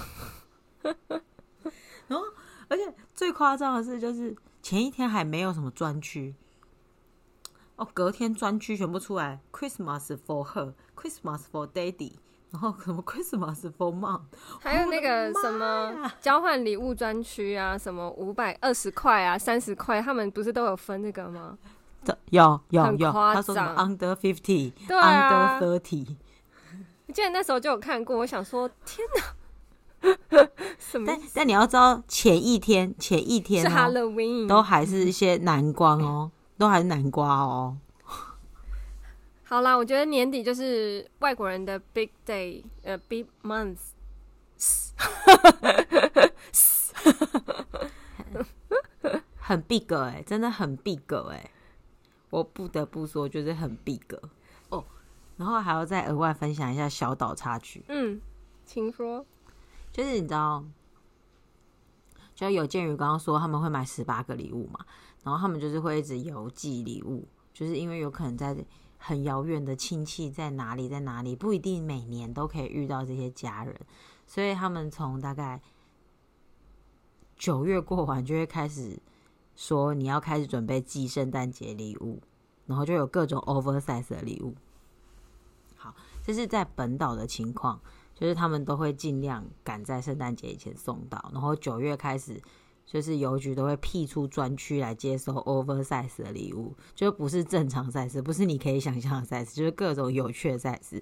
[2.07, 2.25] 然后，
[2.67, 6.35] 而且最夸张的是，就是前一天还没有什么专区，
[7.75, 12.13] 哦，隔天专区全部出来，Christmas for her，Christmas for daddy。
[12.51, 14.21] 然后什么 Christmas for mom，
[14.59, 21.57] 还有那个什么交换礼物专区啊，什么五百二十块啊，三十块，他们不是都有分那个吗？
[22.31, 26.15] 有有有，他说什么 under fifty，对啊，under thirty。
[27.07, 29.07] 我记得那时候就有看过，我想说天
[30.01, 30.09] 哪，
[30.79, 31.05] 什么？
[31.07, 37.77] 但但你要知道，前一天前一天、喔、是 Halloween，都还是一些南瓜哦，都还是南瓜哦。
[39.51, 43.79] 好啦，我觉得年底就是外国人的 big day，呃，big month，
[49.35, 51.51] 很 big 哎、欸，真的很 big 哎、欸，
[52.29, 53.99] 我不得不说，就是很 big
[54.69, 54.85] 哦。
[55.35, 57.83] 然后还要再额外分享一下小岛插曲。
[57.89, 58.21] 嗯，
[58.65, 59.25] 请说。
[59.91, 60.63] 就是你知道，
[62.33, 64.85] 就有鉴于刚刚说他们会买十八个礼物嘛，
[65.25, 68.55] 然后他们就是会一直邮寄礼物，就是因为有可能在。
[69.03, 70.87] 很遥远的亲戚在哪里？
[70.87, 71.35] 在哪里？
[71.35, 73.75] 不一定每年都可以遇到这些家人，
[74.27, 75.59] 所以他们从大概
[77.35, 78.99] 九月过完就会开始
[79.55, 82.21] 说你要开始准备寄圣诞节礼物，
[82.67, 84.55] 然后就有各种 oversize 的礼物。
[85.75, 87.81] 好，这是在本岛的情况，
[88.13, 92.39] 就是他们都会尽量赶在圣诞节以前送到，然后九月开始。
[92.91, 101.01] 就是邮局都会辟出专区来接收 oversize 的礼物，就不是正常 size，不是你可以想象的 size，就是各种有趣的 size。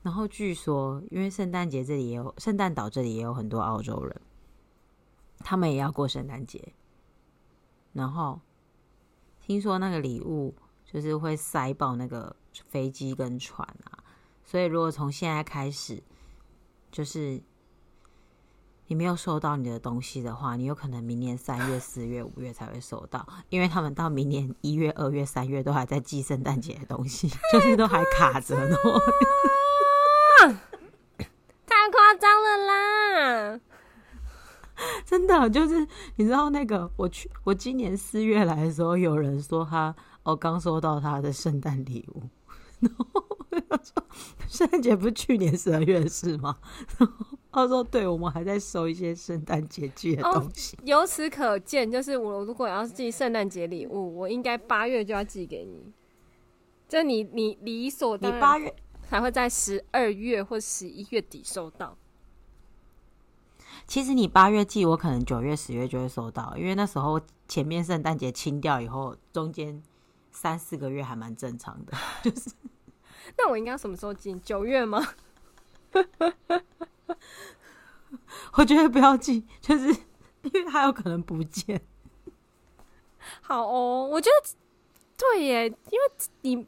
[0.00, 4.18] 然后据说，因为圣诞节这里也有，圣诞岛这里也有很多澳洲人，
[5.40, 6.72] 他们也要过圣诞节。
[7.92, 8.40] 然后
[9.42, 10.54] 听说那个礼物
[10.90, 12.34] 就是会塞爆那个
[12.70, 14.02] 飞机跟船啊，
[14.42, 16.02] 所以如果从现在开始，
[16.90, 17.42] 就是。
[18.88, 28.76] 你没有收到你的东西的话，你有可能明年三月、四月、五月才会收到，因为他们到明年一月、二月、三月都还在寄圣诞节的东西， 就是都还卡着呢。
[31.66, 33.60] 太夸张了啦！
[35.04, 42.22] 真的就是你知道那个，我去我今年四月来的时候，有人说他哦刚收到他的圣诞礼物，
[42.80, 43.06] 然后
[43.68, 44.02] 他说
[44.48, 46.56] 圣诞节不是去年十二月的事吗？
[47.50, 50.76] 他说：“对，我们还在收一些圣诞节寄的东西。
[50.76, 55.92] 哦，由此可见，就是我如果要寄圣诞节礼物，我应该八月就要寄给你。
[56.86, 58.74] 就你，你理所当然，你八月
[59.08, 61.96] 才会在十二月或十一月底收到。
[63.86, 69.82] 其实你八月寄，我可能九月、十月就会收到，因为那时候前面圣诞节清掉以后，中间
[70.30, 71.96] 三四个月还蛮正常的。
[72.22, 72.50] 就是，
[73.38, 74.34] 那我应该什么时候寄？
[74.40, 75.02] 九月吗？”
[78.54, 79.88] 我觉得不要寄，就是
[80.42, 81.80] 因为它有可能不见。
[83.42, 84.50] 好哦，我觉得
[85.16, 86.00] 对耶，因为
[86.42, 86.66] 你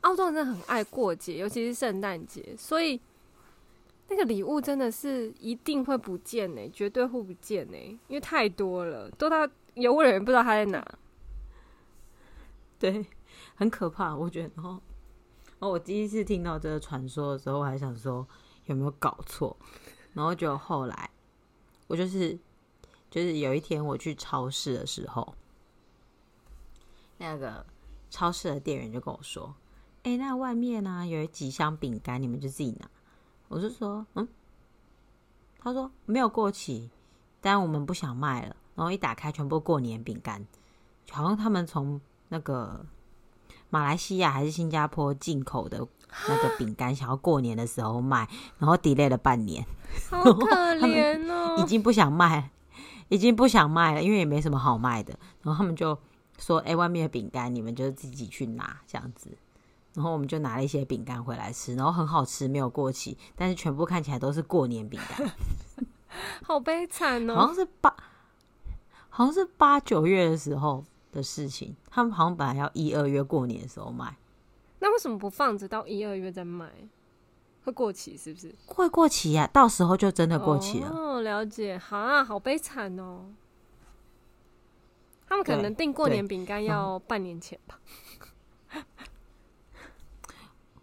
[0.00, 3.00] 澳洲人真的很爱过节，尤其是圣诞节，所以
[4.08, 7.76] 那个礼物真的是一定会不见呢，绝对会不见呢，
[8.08, 10.84] 因为太多了，多到邮务人员不知道他在哪。
[12.78, 13.06] 对，
[13.54, 14.50] 很可怕，我觉得。
[14.56, 14.80] 然后，
[15.60, 18.26] 哦，我第一次听到这个传说的时候，我还想说。
[18.66, 19.56] 有没有搞错？
[20.12, 21.10] 然后就后来，
[21.86, 22.38] 我就是
[23.10, 25.34] 就是有一天我去超市的时候，
[27.18, 27.64] 那个
[28.10, 29.54] 超市的店员就跟我说
[30.04, 32.88] ：“哎，那外面呢有几箱饼干，你们就自己拿。”
[33.48, 34.28] 我就说：“嗯。”
[35.58, 36.90] 他说：“没有过期，
[37.40, 38.56] 但我们不想卖了。
[38.74, 40.46] 然后一打开，全部过年饼干，
[41.10, 42.84] 好像他们从那个
[43.74, 45.84] 马来西亚还是新加坡进口的
[46.28, 49.66] 那个饼干，想要过年的时候卖，然后 delay 了半年，
[50.08, 52.50] 好 可怜哦，已经不想卖，
[53.08, 55.18] 已经不想卖了，因为也没什么好卖的。
[55.42, 55.98] 然后他们就
[56.38, 59.36] 说：“哎，外面的饼干你们就自己去拿，这样子。”
[59.94, 65.28] 然后我们就拿了一些饼干回来吃，然后很好吃，没有过期，但是全部看起来都是过年饼干，
[66.46, 67.92] 好悲惨哦，好像是八。
[69.08, 74.16] 好像是八九月的时候的事情，他们好像本来要一二月过年的时候卖，
[74.80, 76.70] 那为什么不放着到一二月再卖？
[77.64, 78.54] 会过期是不是？
[78.66, 80.90] 会过期呀、啊，到时候就真的过期了。
[80.90, 83.24] 哦，了解，好啊，好悲惨哦。
[85.26, 87.78] 他们可能订过年饼干要半年前吧。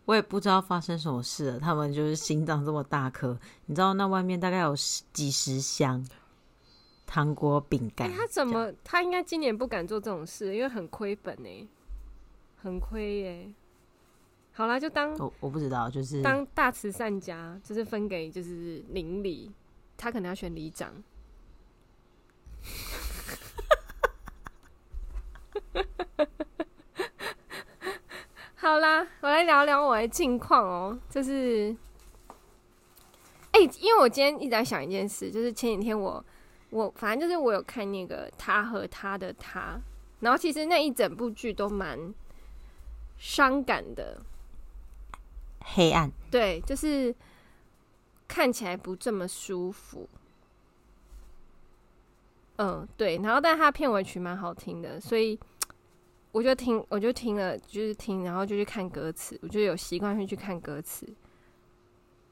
[0.05, 6.03] 我也不知道发生什么事了，他们就是心脏这么大颗，你知道那外面大概有十几十箱。
[7.13, 8.71] 糖果饼干、欸，他怎么？
[8.85, 11.67] 他应该今年不敢做这种事，因为很亏本呢，
[12.61, 13.53] 很亏耶。
[14.53, 19.51] 好啦，就当我我不知道，就是当大慈善家，就是分给就是邻里，
[19.97, 21.03] 他可能要选里长。
[28.55, 31.75] 好啦，我来聊聊我的近况哦，就是，
[33.51, 36.23] 哎、欸，因为我今天一直在想一件事，就是前几天我。
[36.71, 39.77] 我反正就是我有看那个他和他的他，
[40.21, 42.13] 然后其实那一整部剧都蛮
[43.17, 44.21] 伤感的，
[45.59, 47.13] 黑暗，对，就是
[48.25, 50.07] 看起来不这么舒服。
[52.55, 55.37] 嗯，对，然后但他片尾曲蛮好听的，所以
[56.31, 61.05] 我就听，我就听了，就是听，然后就去看歌词，我就有习惯性去看歌词。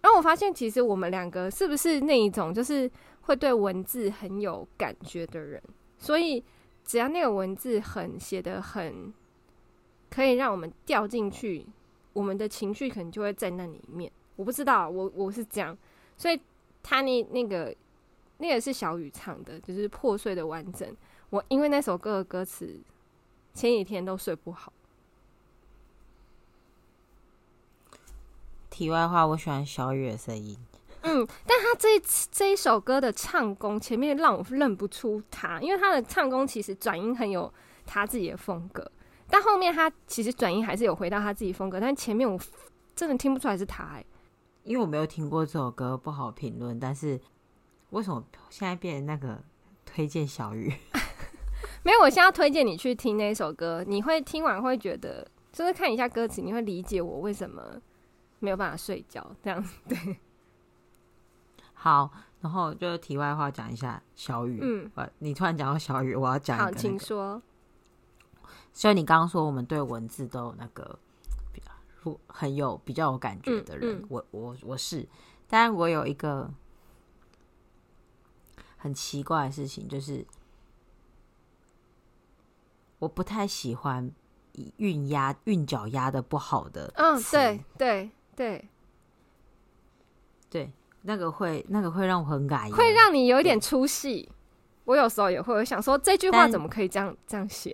[0.01, 2.89] 然后我发现，其实我们两个是不是那一种，就是。
[3.21, 5.61] 会对文字很有感觉的人，
[5.97, 6.43] 所以
[6.83, 9.13] 只要那个文字很写的很，
[10.09, 11.65] 可以让我们掉进去，
[12.13, 14.11] 我们的情绪可能就会在那里面。
[14.35, 15.77] 我不知道，我我是这样，
[16.17, 16.39] 所以
[16.81, 17.75] 他那那个
[18.37, 20.95] 那个是小雨唱的，就是破碎的完整。
[21.29, 22.79] 我因为那首歌的歌词，
[23.53, 24.73] 前几天都睡不好。
[28.69, 30.57] 题外话，我喜欢小雨的声音。
[31.01, 37.51] 嗯，但他这一这一首歌的唱功，前面让我认不出他，因为他的唱功其实转音很有
[37.85, 38.91] 他自己的风格，
[39.29, 42.37] 但后面他其实转音还是有回到他自己风格，但前面我
[42.95, 44.05] 真的听不出来是他哎、欸，
[44.63, 46.77] 因为我没有听过这首歌，不好评论。
[46.77, 47.19] 但是
[47.91, 49.41] 为什么现在变成那个
[49.85, 50.73] 推荐小雨？
[51.83, 57.81] 没有，我现在要推荐你去听那首歌，你会听完会觉得，就是看一下歌词，你会理解我为什么
[58.39, 60.17] 没有办法睡觉这样子，对。
[61.81, 62.11] 好，
[62.41, 64.59] 然后就题外话讲一下小雨。
[64.61, 66.75] 嗯，你突然讲到小雨，我要讲一个、那个。
[66.75, 67.41] 好，请说。
[68.73, 70.99] 所以你刚刚说我们对文字都有那个
[71.53, 75.07] 比较很有比较有感觉的人，嗯嗯、我我我是，
[75.47, 76.53] 但我有一个
[78.75, 80.27] 很奇怪的事情，就是
[82.99, 84.11] 我不太喜欢
[84.75, 86.91] 韵压韵脚压的不好的。
[86.97, 88.69] 嗯，对对对
[90.49, 90.73] 对。
[91.09, 94.31] 那个会，那个会让我很感，会让你有一点出戏。
[94.85, 97.71] 我有时候也会想说，这句话怎么可以这样这样写？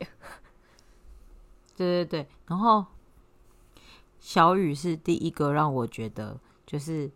[1.76, 2.28] 对对对。
[2.48, 2.86] 然后
[4.21, 7.12] 小雨是第一个让我觉得就是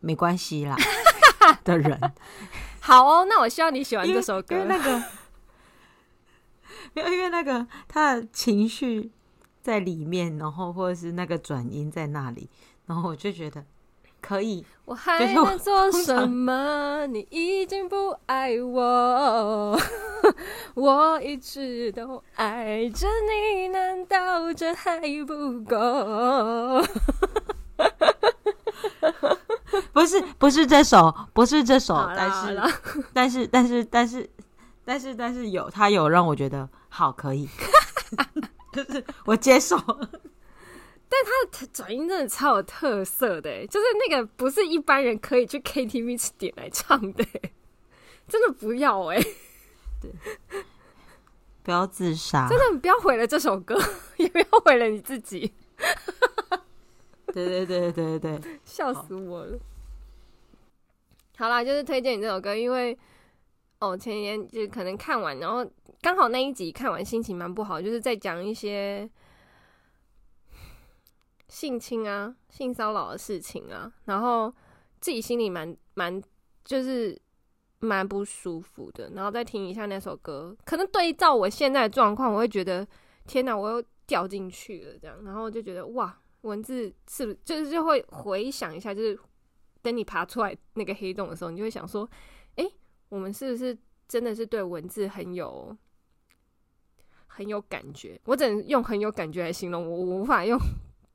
[0.00, 0.76] 没关系啦
[1.64, 1.98] 的人。
[2.80, 4.66] 好哦，那我希望你喜欢这首歌。
[4.66, 5.02] 那个，
[6.92, 9.10] 因为因为那个他的情绪
[9.62, 12.50] 在里面，然后或者是那个转音在那里。
[12.86, 13.64] 然后我就觉得
[14.20, 17.06] 可以，我还能做什么？
[17.06, 19.78] 你已经不爱我，
[20.74, 26.82] 我一直都爱着你，难道这还不够？
[29.92, 32.60] 不是，不是这首，不是这首，但是，
[33.12, 34.30] 但是，但是，但是，
[34.84, 37.48] 但是，但是有，他有让我觉得好，可以，
[38.72, 39.76] 就是我接受。
[41.14, 47.24] 但他的转音真的超有特色的，就是那个不是一般人可以去 KTV 点来唱的，
[48.26, 49.20] 真的不要哎，
[50.00, 50.10] 对，
[51.62, 53.78] 不要自杀，真的不要毁了这首歌，
[54.16, 55.52] 也不要毁了你自己。
[57.26, 59.58] 对对对对对对，笑死我了。
[61.36, 62.98] 好啦，就是推荐你这首歌，因为
[63.78, 65.64] 哦前几天就可能看完，然后
[66.00, 69.08] 刚好那一集看完心情蛮不好，就是在讲一些。
[71.54, 74.52] 性侵啊，性骚扰的事情啊，然后
[75.00, 76.20] 自己心里蛮蛮
[76.64, 77.16] 就是
[77.78, 79.08] 蛮不舒服的。
[79.10, 82.84] 然后再听一下那首歌，可能对照我现在的状况，我会觉得
[83.24, 85.24] 天哪，我又掉进去了这样。
[85.24, 89.16] 然后就觉得哇，文字是不是就是就会回想一下，就是
[89.80, 92.08] 等你爬出来那个黑洞的时候，你就会想说，
[92.56, 92.68] 哎，
[93.10, 93.78] 我们是不是
[94.08, 95.76] 真的是对文字很有
[97.28, 98.20] 很有感觉？
[98.24, 100.58] 我只能用很有感觉来形容，我我无法用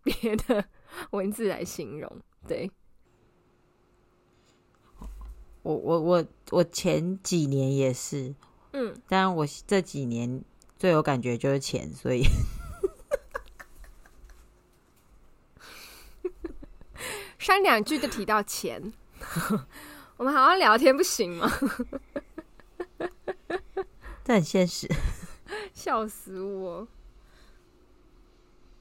[0.10, 0.66] 别的
[1.12, 2.12] 文字来形容，
[2.47, 2.72] 对。
[5.62, 8.34] 我我我我前几年也是，
[8.74, 10.41] 嗯，但我这几年
[10.78, 12.24] 最有感觉就是钱，所以
[17.38, 18.93] 三两句就提到钱，
[20.18, 21.49] 我们好好聊天不行吗？
[24.24, 24.88] 这很现实，
[25.74, 26.88] 笑死我！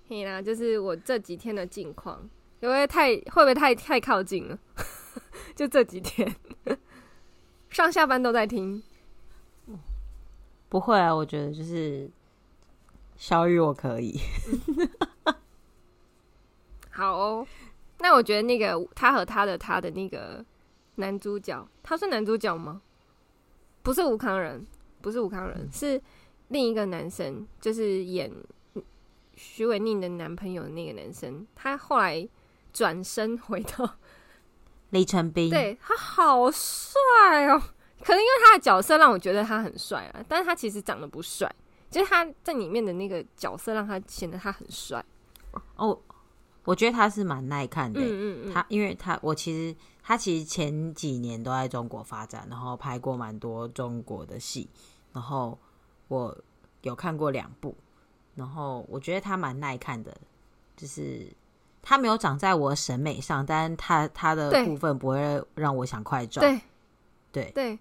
[0.09, 2.27] 嘿啦，就是我这几天的近况，
[2.61, 4.59] 因为太会不会太太靠近了？
[5.55, 6.35] 就这几天，
[7.69, 8.83] 上下班都在听。
[10.71, 12.11] 不会啊，我觉得就是
[13.17, 14.19] 小雨我可以。
[16.91, 17.47] 好哦，
[17.99, 20.43] 那我觉得那个他和他的他的那个
[20.95, 22.81] 男主角，他是男主角吗？
[23.83, 24.67] 不是吴康仁，
[25.03, 26.01] 不是吴康仁，是
[26.49, 28.33] 另一个男生，就是演
[29.39, 31.47] 许玮甯的男朋友的那个男生。
[31.55, 32.29] 他后来
[32.73, 33.97] 转身回到。
[34.91, 37.61] 李成斌，对，他好帅哦，
[38.01, 41.55] 可能因为他的角色让我觉得他很帅啊，但是他其实长得不帅，
[41.91, 45.05] 就是他在里面的那个角色让他显得他很帅。
[45.77, 46.01] 哦，
[46.65, 54.71] 我觉得他是蛮耐看的，嗯嗯嗯，他因为他我其实他其实前几年都在中国发展，然后拍过蛮多中国的戏，
[55.13, 55.59] 然后
[56.09, 56.35] 我
[56.81, 57.77] 有看过两部，
[58.39, 60.17] 然后我觉得他蛮耐看的，
[60.77, 61.27] 就是。
[61.81, 66.43] 他没有长在我审美上，但他他的部分不会让我想快转。
[66.43, 66.61] 对，
[67.33, 67.79] 对，对，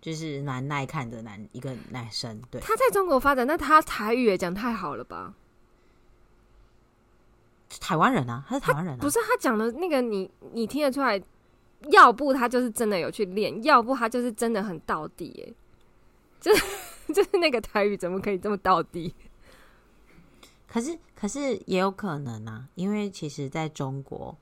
[0.00, 2.40] 就是蛮耐看的男一个男生。
[2.50, 5.34] 对，他在中国发展，那他台语也讲太好了吧？
[7.78, 8.98] 台湾人啊，他是台湾人啊。
[9.00, 11.22] 不是他讲的那个你，你你听得出来？
[11.90, 15.44] 要不他就是真的有去练，要不他就是真的很到底。
[15.46, 15.52] 哎，
[16.40, 16.64] 就是
[17.12, 19.14] 就是那个台语怎么可以这么道地？
[20.72, 24.36] 可是，可是也有可能啊，因为其实在中国，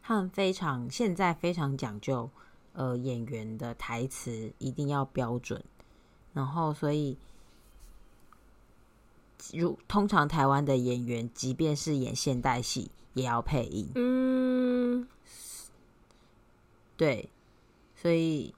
[0.00, 2.30] 他们非常现在非常讲究，
[2.72, 5.64] 呃，演员的台词一定要标准，
[6.32, 7.18] 然后所以，
[9.52, 13.90] 如通常台湾的演员，即便是演现代戏，也要配音。
[13.96, 15.08] 嗯，
[16.96, 17.28] 对，
[17.96, 18.54] 所以，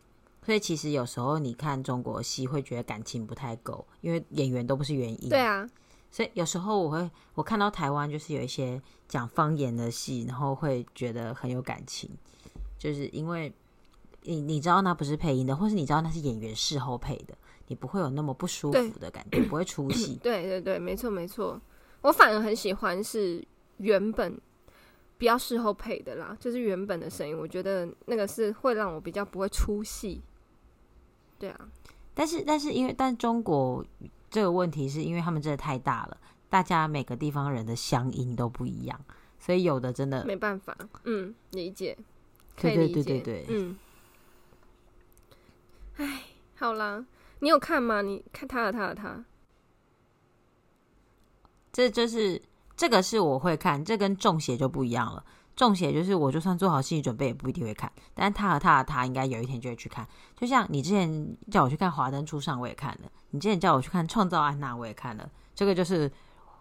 [0.49, 5.28] 所以其实有时候你看中国戏，会觉得感情不太够，因为演员都不是原因。
[5.28, 5.68] 对啊。
[6.11, 12.09] 所以有时候我会，我看到台湾就是有一些讲方言的戏，然后会觉得很有感情，
[12.78, 13.53] 就是因为
[14.22, 17.36] 你你知道那不是配音的，或是你知道那是演员事后配的，
[17.66, 20.18] 你不会有那么不舒服的感觉，不会出 戏。
[20.22, 21.61] 对对对，没错没错。
[22.01, 23.46] 我反而很喜欢是
[23.76, 24.40] 原本
[25.18, 30.22] 比较事后配的啦，就是原本的声音，我觉得那个是会让我比较不会出戏。
[31.39, 31.68] 对啊，
[32.14, 33.84] 但是但是因为但中国。
[34.30, 36.18] 这个问题是因为他们真的太大了，
[36.51, 39.01] 大家每个地方人的乡音都不一样，
[39.41, 40.76] 所以有的真的没办法。
[41.05, 41.97] 嗯，理解。
[42.57, 43.78] 对对对对对，嗯。
[45.97, 46.24] 哎，
[46.57, 47.07] 好啦，
[47.39, 48.03] 你有看吗？
[48.03, 49.24] 你看他的他的他，
[51.72, 52.43] 这就是
[52.76, 55.24] 这个是我会看，这跟中邪就不一样了。
[55.59, 60.06] 中邪就是我就算做好心理准备也不一定会看，但他和他的他应该有一天就会去看。
[60.36, 63.11] 就像你之前叫我去看《华灯初上》，我也看了。
[63.30, 66.09] 你之前叫我去看《创造安娜》，我也看了，这个就是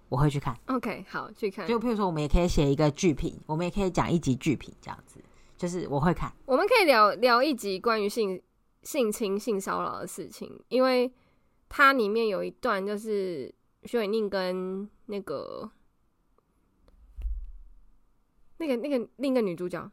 [0.10, 0.58] 我会去看。
[0.66, 1.68] OK，好，去看。
[1.68, 5.24] 就譬如说，我们也可以写一个剧评，我们也可以讲一集剧评，这样子，
[5.56, 6.34] 就是我会看。
[6.48, 8.42] 我们可以聊聊一集关于性
[8.82, 11.14] 性侵、性骚扰的事情，因为
[11.70, 15.70] 它里面有一段就是徐伟宁跟那个
[18.58, 19.92] 那个那个另一个女主角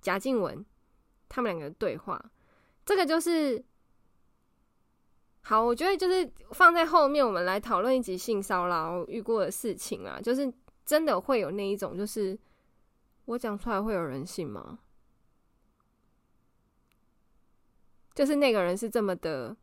[0.00, 0.64] 贾静雯
[1.28, 2.30] 他们两个的对话，
[2.84, 3.64] 这个就是。
[5.46, 10.50] 好，我觉得就是放在后面，我们来讨论一集性骚扰遇过的事情啊，就是
[10.86, 12.38] 真的会有那一种，就是
[13.26, 14.78] 我讲出来会有人信吗？
[18.14, 19.54] 就是那个人是这么的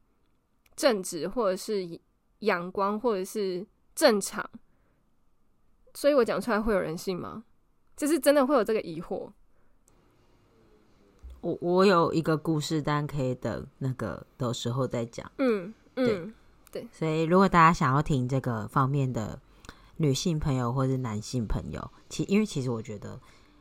[0.75, 1.99] 正直，或者是
[2.41, 3.65] 阳光，或者是
[3.95, 4.47] 正常，
[5.95, 7.43] 所以我讲出来会有人信吗？
[8.02, 9.30] 就是真的会有这个疑惑。
[11.41, 15.32] 我我有一个故事，但可以等那个的时候再讲。
[15.38, 16.34] 嗯嗯，
[16.72, 16.88] 对对。
[16.91, 19.39] 所以如果大家想要听这个方面的
[19.97, 23.20] 女性朋友或是男性朋友，其因为其实我觉得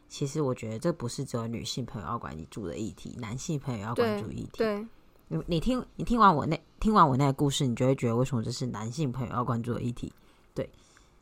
[0.08, 4.52] 其实我觉得这不是只有女性朋友要关注的议题，男性朋友要关注议题。
[4.56, 4.86] 对，
[5.28, 10.10] 你你听你听完我那听完我那个故事，你就会觉得为什么这是男性朋友要关注的议题？
[10.54, 10.70] 对，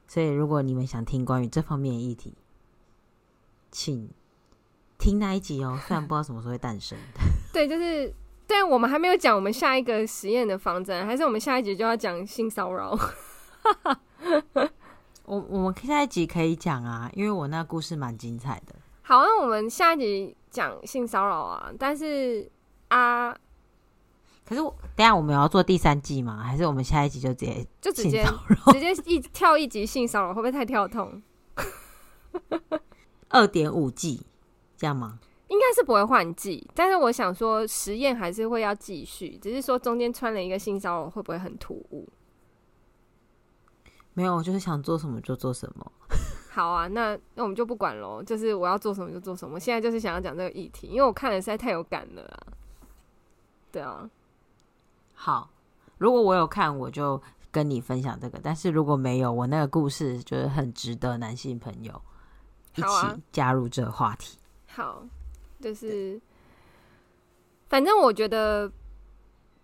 [0.07, 2.33] 所以如果你们想听关于这方面的议题，
[3.71, 4.11] 请
[4.99, 5.79] 听那一集哦。
[5.87, 6.97] 虽然不知道什么时候会诞生。
[7.53, 8.15] 对，就是，
[8.47, 12.99] 但我们还没有讲我们下一个实验的方针，还是我们下一集就要讲性骚扰？
[15.25, 18.75] 我我们下一集可以讲啊，因为我那故事蛮精彩的。
[19.03, 22.51] 好，那我们下一集讲性骚扰啊，但是
[22.89, 23.37] 啊，
[24.47, 26.43] 可是我等下我们有要做第三季吗？
[26.43, 28.25] 还是我们下一集就直接就直接
[28.73, 31.23] 直接一跳一集性骚扰，会不会太跳痛？
[33.29, 34.27] 二点五季
[34.77, 35.19] 这样吗？
[35.49, 42.07] 应该是不会换季，但是我想说实验还是会要继续，只是说中间穿了一个性骚扰，会不会很突兀？
[44.13, 45.93] 没有，我就是想做什么就做什么。
[46.51, 49.55] 好啊，那那我们就不管喽，就是我要做什么就做什么。
[49.55, 52.53] 我现在就是想要讲这个议题，因为我看了实在太有感了啊。
[53.71, 54.11] 对啊，
[55.15, 55.51] 好，
[55.99, 62.03] 如果我有看，我就跟你分享这个；但是如果没有，我那个故事就是很值得男性朋友
[62.79, 64.39] 一起加入这个话题。
[64.69, 65.07] 好啊，好，
[65.61, 66.21] 就是
[67.69, 68.71] 反正我觉得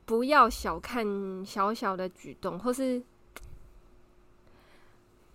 [0.04, 1.06] 不要小看
[1.44, 3.02] 小小的举动，或是。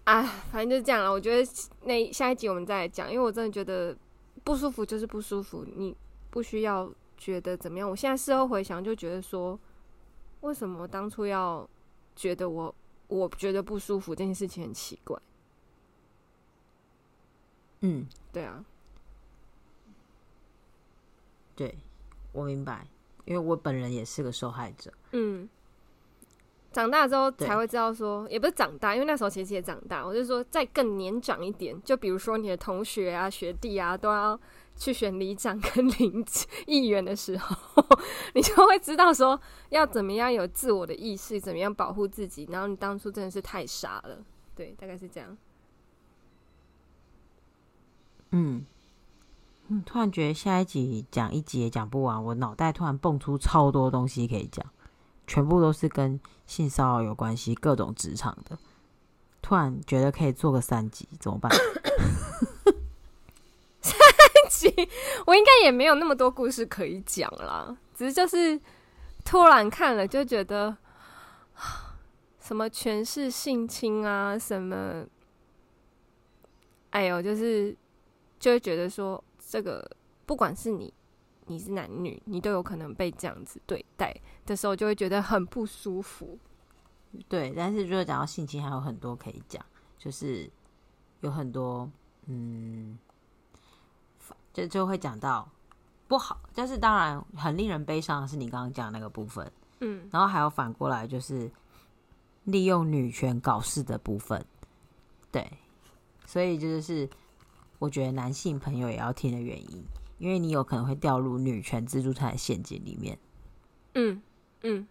[0.06, 1.12] 啊，反正就是这样了。
[1.12, 1.52] 我觉得
[1.84, 3.96] 那下一集我们再来讲，因为我真的觉得
[4.44, 5.96] 不舒服就是不舒服，你
[6.32, 7.88] 不需要觉得怎么样。
[7.88, 9.60] 我现在事后回想，就觉得说，
[10.42, 11.70] 为什么我当初要
[12.16, 12.74] 觉得我
[13.08, 15.16] 我觉得不舒服这件事情很奇怪。
[17.82, 18.64] 嗯，对啊，
[21.56, 21.78] 对，
[22.32, 22.88] 我明白，
[23.26, 24.92] 因为我本人也是个受害者。
[25.12, 25.48] 嗯。
[26.72, 30.06] 长大之后才会知道说，也不是长大，因为那时候其实也长大。
[30.06, 34.40] 我就说，再更年长一点，就比如说你的同学啊、学弟啊，都要
[34.76, 36.24] 去选里长跟 邻
[36.68, 37.84] 议员的时候，
[38.36, 42.48] 你就会知道说，要怎么样有自我的意识，怎么样保护自己。
[42.52, 44.24] 然后你当初真的是太傻了，
[44.56, 45.36] 对，大概是这样。
[48.32, 48.66] 嗯，
[49.68, 54.66] 嗯，突然觉得下一集讲一集也讲不完，我脑袋突然蹦出超多东西可以讲。
[55.28, 58.58] 全部都是跟性骚扰有关系，各种职场的。
[59.44, 61.52] 突然觉得可以做个三集，怎么办？
[63.80, 63.94] 三
[64.50, 64.74] 集，
[65.28, 67.78] 我应该也没有那么多故事可以讲啦。
[67.94, 68.60] 只是就是
[69.24, 70.76] 突然看了就觉得，
[72.42, 75.06] 什么全是性侵啊，什么，
[76.90, 77.78] 哎呦，就是
[78.40, 79.90] 就会觉得说，这个
[80.26, 80.94] 不管是你。
[81.52, 84.16] 你是男女，你都有可能被这样子对待
[84.46, 86.38] 的时候，就会觉得很不舒服。
[87.28, 89.66] 对，但是如果讲到性侵，还有很多可以讲，
[89.98, 90.48] 就是
[91.22, 91.90] 有很多，
[92.28, 93.00] 嗯，
[94.54, 95.50] 就就会讲到
[96.08, 101.52] 不好，但是当然很令人悲伤的是你刚刚讲那个部分，嗯，然后还有反过来就是
[102.44, 104.46] 利用女权搞事的部分，
[105.32, 105.52] 对，
[106.28, 107.10] 所以就是
[107.80, 109.84] 我觉得男性朋友也要听的原因。
[110.20, 113.18] 因为你有可能会掉入女权自助餐的陷阱里面。
[113.94, 114.22] 嗯
[114.64, 114.86] 嗯，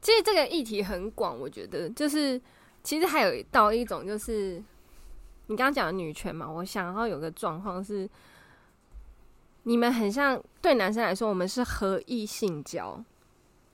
[0.00, 2.40] 其实这个议题很广，我觉得就是
[2.82, 4.54] 其实还有一道一种就是
[5.48, 8.08] 你刚刚讲的女权嘛，我想要有个状况是，
[9.64, 13.04] 你们很像对男生来说，我们是合意性交，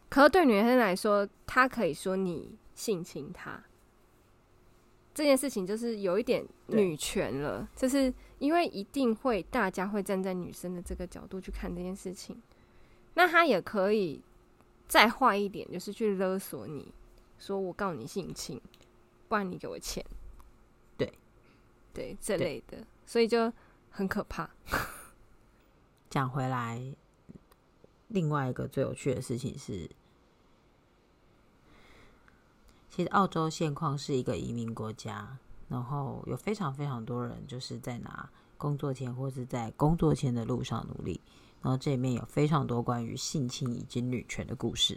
[0.08, 3.62] 可是对女生来说，她可以说你性侵她。
[5.14, 12.42] 这件事情就是有一点女权了，就是因为一定会大家会站在女生的这个角度去看这件事情，
[13.14, 14.20] 那他也可以
[14.88, 16.92] 再坏一点，就是去勒索你，
[17.38, 18.60] 说我告你性侵，
[19.28, 20.04] 不然你给我钱，
[20.96, 21.12] 对，
[21.92, 23.52] 对这类的，所以就
[23.90, 24.50] 很可怕。
[26.10, 26.82] 讲回来，
[28.08, 29.88] 另外一个最有趣的事情是。
[32.94, 35.26] 其实澳洲现况是一个移民国家，
[35.68, 41.20] 然后有非常非常多人就是在拿工作签或是在工作签的路上努力，
[41.60, 44.96] 然后这里面有非常多关于性侵以及女权的故事。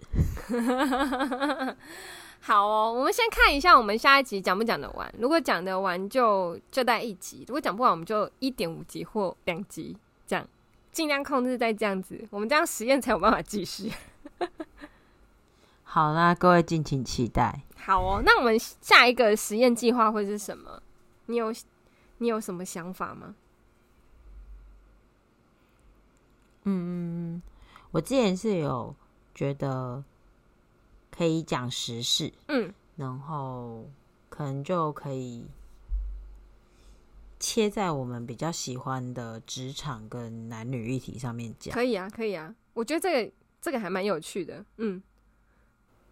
[2.39, 5.11] 好哦，我们先看一下我们下一集讲不讲得完。
[5.17, 10.47] 如果讲得完就就带一集，如果讲不完我们就一点五集或两集，这样
[10.91, 13.91] 尽量控制在这样子，我们这样实验才有办法继续。
[15.81, 17.63] 好啦，各位敬请期待。
[17.87, 20.83] 好哦，那我们下一个实验计划会是什么？
[21.27, 21.53] 你有
[22.17, 23.33] 你有什么想法吗？
[26.63, 27.41] 嗯，
[27.91, 28.93] 我之前是有
[29.33, 30.03] 觉得
[31.09, 33.89] 可以讲时事，嗯，然后
[34.27, 35.45] 可能就可以
[37.39, 41.73] 切在我们比较喜欢的职场跟男女议题上面讲。
[41.73, 43.31] 可以啊，可以啊，我觉得这个
[43.61, 44.65] 这个还蛮有趣的。
[44.75, 45.01] 嗯，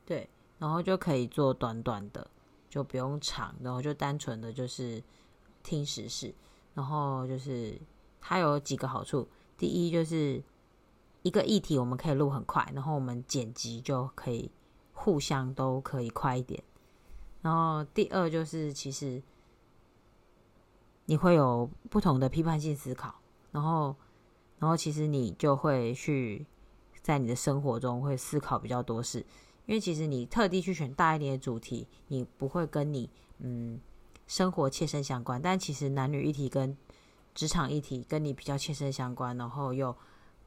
[0.05, 2.29] 对，然后就可以做短短的，
[2.69, 5.03] 就不用长，然后就单纯的就是
[5.63, 6.33] 听时事，
[6.73, 7.79] 然后就是
[8.19, 9.27] 它有几个好处。
[9.57, 10.43] 第一就是
[11.23, 14.51] 一个议题我们可以录很快，然后我们剪辑就可以
[14.93, 16.63] 互相都可以快一点。
[17.41, 19.21] 然后第二就是其实。
[21.07, 23.13] 你会有不同的批判性思考，
[23.51, 23.95] 然后，
[24.57, 26.43] 然后其实你就会去
[27.03, 29.23] 在你的生活中会思考比较多事，
[29.65, 33.09] 因为其实你特地去选大一点的主题，你不会跟你
[33.39, 33.79] 嗯
[34.27, 36.75] 生活切身相关，但其实男女议题跟
[37.33, 39.95] 职场议题跟你比较切身相关，然后又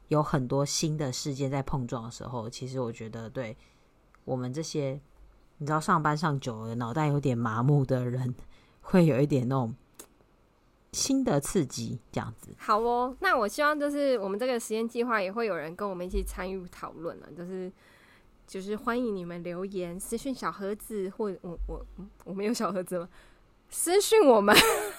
[0.07, 3.55] 有很多新的事件在碰撞的时候，其实我觉得对
[4.25, 4.99] 我们这些
[5.57, 8.35] 你知道上班上久了，脑袋有点麻木的人，
[8.81, 9.75] 会有一点那种。
[10.91, 13.15] 新的刺激，这样子好哦。
[13.19, 17.71] 那我希望就是我们这个实验计划也会有人跟我们一起参与讨论了，就是
[18.49, 21.85] 就是欢迎你们留言私讯小盒子，或我我
[22.23, 23.07] 我们有小盒子吗？
[23.69, 24.55] 私讯我们，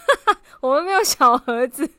[0.63, 1.91] 我们没有小盒子，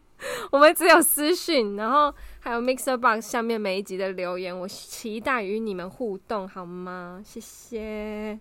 [0.50, 1.76] 我们只有私讯。
[1.76, 7.22] 然后还有 Mixer Box 下面每一集的留言，我期待与你们互动，好吗？
[7.26, 8.40] 谢谢。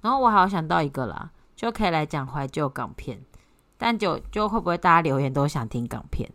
[0.00, 1.30] 然后我还有想到一个啦。
[1.54, 3.20] 就可以来讲怀旧港片，
[3.76, 6.26] 但就就会不会大家留言都想听港片？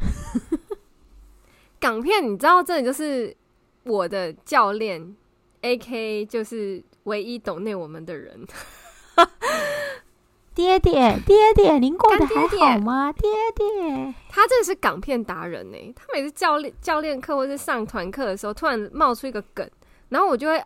[1.80, 3.34] 港片你知道，这里就是
[3.86, 5.16] 我的教练
[5.62, 8.46] ，AK 就是唯一懂内我们的人。
[10.54, 13.12] 爹爹，爹爹，您过得还好吗？
[13.12, 15.76] 爹爹，他真的是港片达人呢。
[15.94, 19.68] 他每次教练教练课或是上团课的时候，突然冒出一个梗，
[20.08, 20.62] 然后我就会。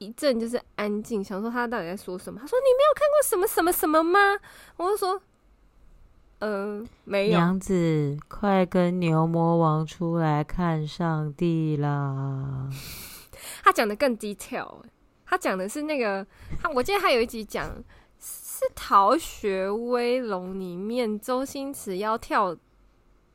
[0.00, 2.38] 一阵就是安静，想说他到底在说什么。
[2.40, 4.38] 他说：“你没有看过什么什么什么吗？”
[4.78, 5.20] 我就说：“嗯、
[6.38, 12.68] 呃，没有。”娘子，快跟牛魔王出来看上帝啦！
[13.62, 14.82] 他讲的更 detail，
[15.26, 16.26] 他讲的是那个
[16.62, 17.68] 他，我记得他有一集讲
[18.20, 22.56] 是《逃学威龙》里面周星驰要跳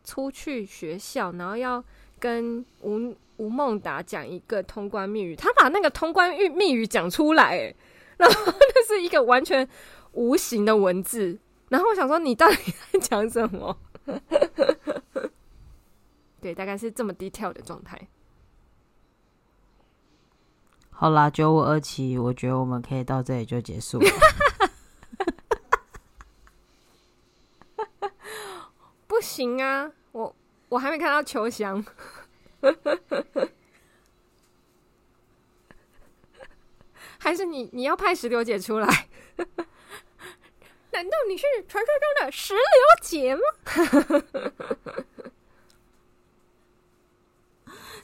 [0.04, 1.84] 出去学校，然后要
[2.20, 3.16] 跟吴。
[3.38, 7.76] 吴孟达讲一个通关密语，他把那个通关密密语讲出来，哎，
[8.16, 9.68] 然后 那是一个完全
[10.12, 11.40] 无形的文字。
[11.74, 13.76] 然后我想说，你到底在讲什么？
[16.40, 18.00] 对，大概是这么 detail 的状态。
[20.92, 24.06] 好啦，九五二七，我觉得我们可以到这里就结束了。
[29.08, 30.36] 不行啊，我
[30.70, 31.84] 我还没看到秋香。
[37.18, 39.08] 还是你你要派石榴姐出来？
[41.28, 42.62] 你是传说中的石榴
[43.02, 43.42] 姐吗？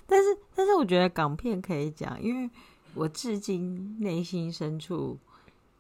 [0.06, 2.50] 但 是但是，我觉得港片可以讲，因为
[2.94, 5.18] 我至今内心深处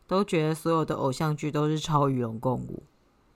[0.07, 2.83] 都觉得所有的偶像剧都是超与龙共舞。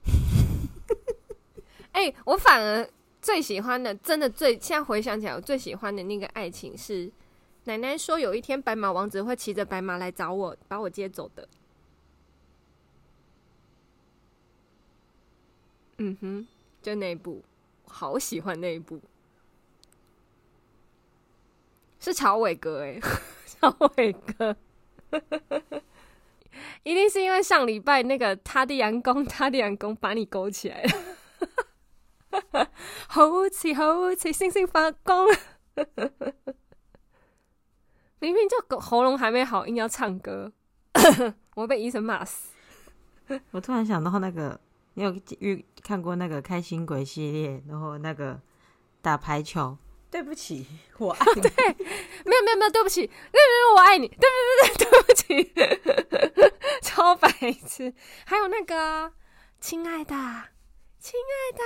[1.92, 2.88] 哎、欸，我反而。
[3.24, 7.10] 最喜欢的，真的最现在回想起来，我最喜欢的那个爱情是
[7.64, 11.48] 奶奶说有一天白马王子会骑着白马来找我，把我接走的。
[15.98, 16.46] 嗯哼，
[16.82, 17.42] 就那一部，
[17.86, 19.00] 好喜欢那一部，
[22.00, 23.00] 是朝伟哥哎，
[23.46, 24.56] 朝伟哥，
[26.82, 30.90] 一定是因为上礼拜那个他的阳光，他的阳光把你勾起来了。
[33.08, 35.28] 好似好似星星发光，
[38.18, 40.52] 明明就喉咙还没好，硬要唱歌，
[41.54, 42.52] 我被医生骂死。
[43.52, 44.60] 我突然想到那个，
[44.94, 48.40] 你有遇看过那个开心鬼系列，然后那个
[49.02, 49.76] 打排球。
[50.10, 50.64] 对不起，
[50.98, 51.40] 我爱你。
[51.42, 51.50] 对，
[52.24, 54.06] 没有没有没有，对不起，没有没有，我爱你。
[54.06, 54.22] 对不
[54.62, 55.52] 对对，对不起，
[56.82, 57.28] 超白
[57.66, 57.92] 痴。
[58.24, 59.12] 还有那个，
[59.60, 60.14] 亲爱的。
[61.00, 61.62] 亲爱的，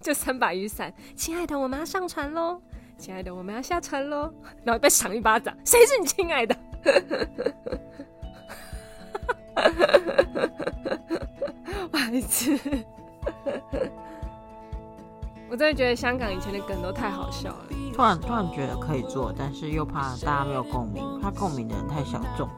[0.00, 0.94] 就三把雨伞。
[1.14, 2.62] 亲爱的，我们要上船喽！
[2.96, 4.32] 亲爱的，我们要下船喽！
[4.64, 5.54] 然后被赏一巴掌。
[5.62, 6.56] 谁是你亲爱的？
[12.06, 12.58] 白痴！
[15.48, 17.66] 我真的觉得香港以前的梗都太好笑了。
[17.92, 22.48] 突然突然觉得可以做，但是又怕大家没有共鸣，怕共鸣的人太小众。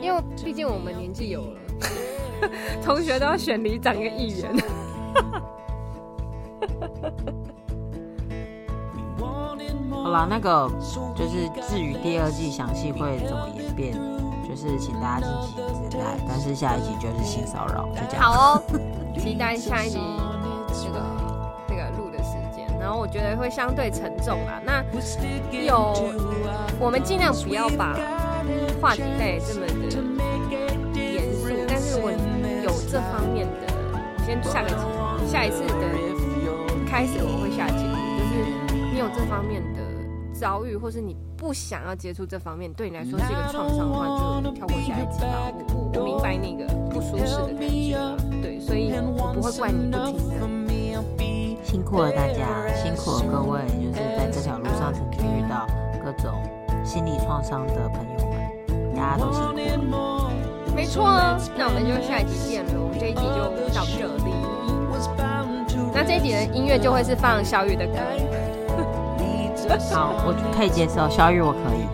[0.00, 1.60] 因为毕竟我们年纪有了，
[2.84, 4.54] 同学都要选里长跟议员。
[9.90, 10.68] 好啦，那个
[11.16, 13.96] 就是至于第二季详细会怎么演变，
[14.68, 16.04] 是请大家敬请期待。
[16.28, 18.22] 但是下一集就是性骚扰，就这样。
[18.22, 18.62] 好哦，
[19.18, 19.98] 期待下一集
[20.68, 21.02] 这个
[21.68, 22.66] 那个录的时间。
[22.80, 24.60] 然后我觉得会相对沉重啦。
[24.64, 24.82] 那
[25.50, 26.12] 有
[26.78, 27.96] 我们尽量不要把
[28.80, 29.72] 话题带这么的
[30.94, 34.70] 严肃，但是如果你有这方面的，我先下个
[35.26, 35.72] 下一次的
[36.88, 38.32] 开始我会下节目，就是
[38.92, 39.81] 你有这方面的。
[40.42, 45.52] 遭遇，或是你不想要接触这方面，对你来说是一个创伤的话，就跳过下一集吧。
[45.68, 47.96] 我我我明白那个不舒适的感觉，
[48.42, 51.00] 对，所以我不会怪你不听的。
[51.62, 55.64] 辛苦了大家，辛苦了各位，就是在这条路上曾经遇到
[56.04, 56.34] 各种
[56.84, 60.32] 心理创伤的朋友们，大家都辛苦了。
[60.74, 62.90] 没错啊，那我们就下一集见喽。
[62.98, 63.38] 这一集就
[63.72, 64.32] 到这里。
[65.94, 67.92] 那这一集的音乐就会是放小雨的歌。
[69.92, 71.08] 好，我可以接受。
[71.10, 71.86] 小雨，我可以。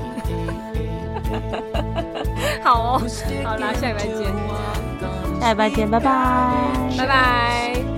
[2.63, 3.03] 好哦，
[3.45, 4.33] 好啦，下礼拜见。
[5.41, 6.11] 下礼拜见，拜拜，
[6.97, 7.98] 拜拜。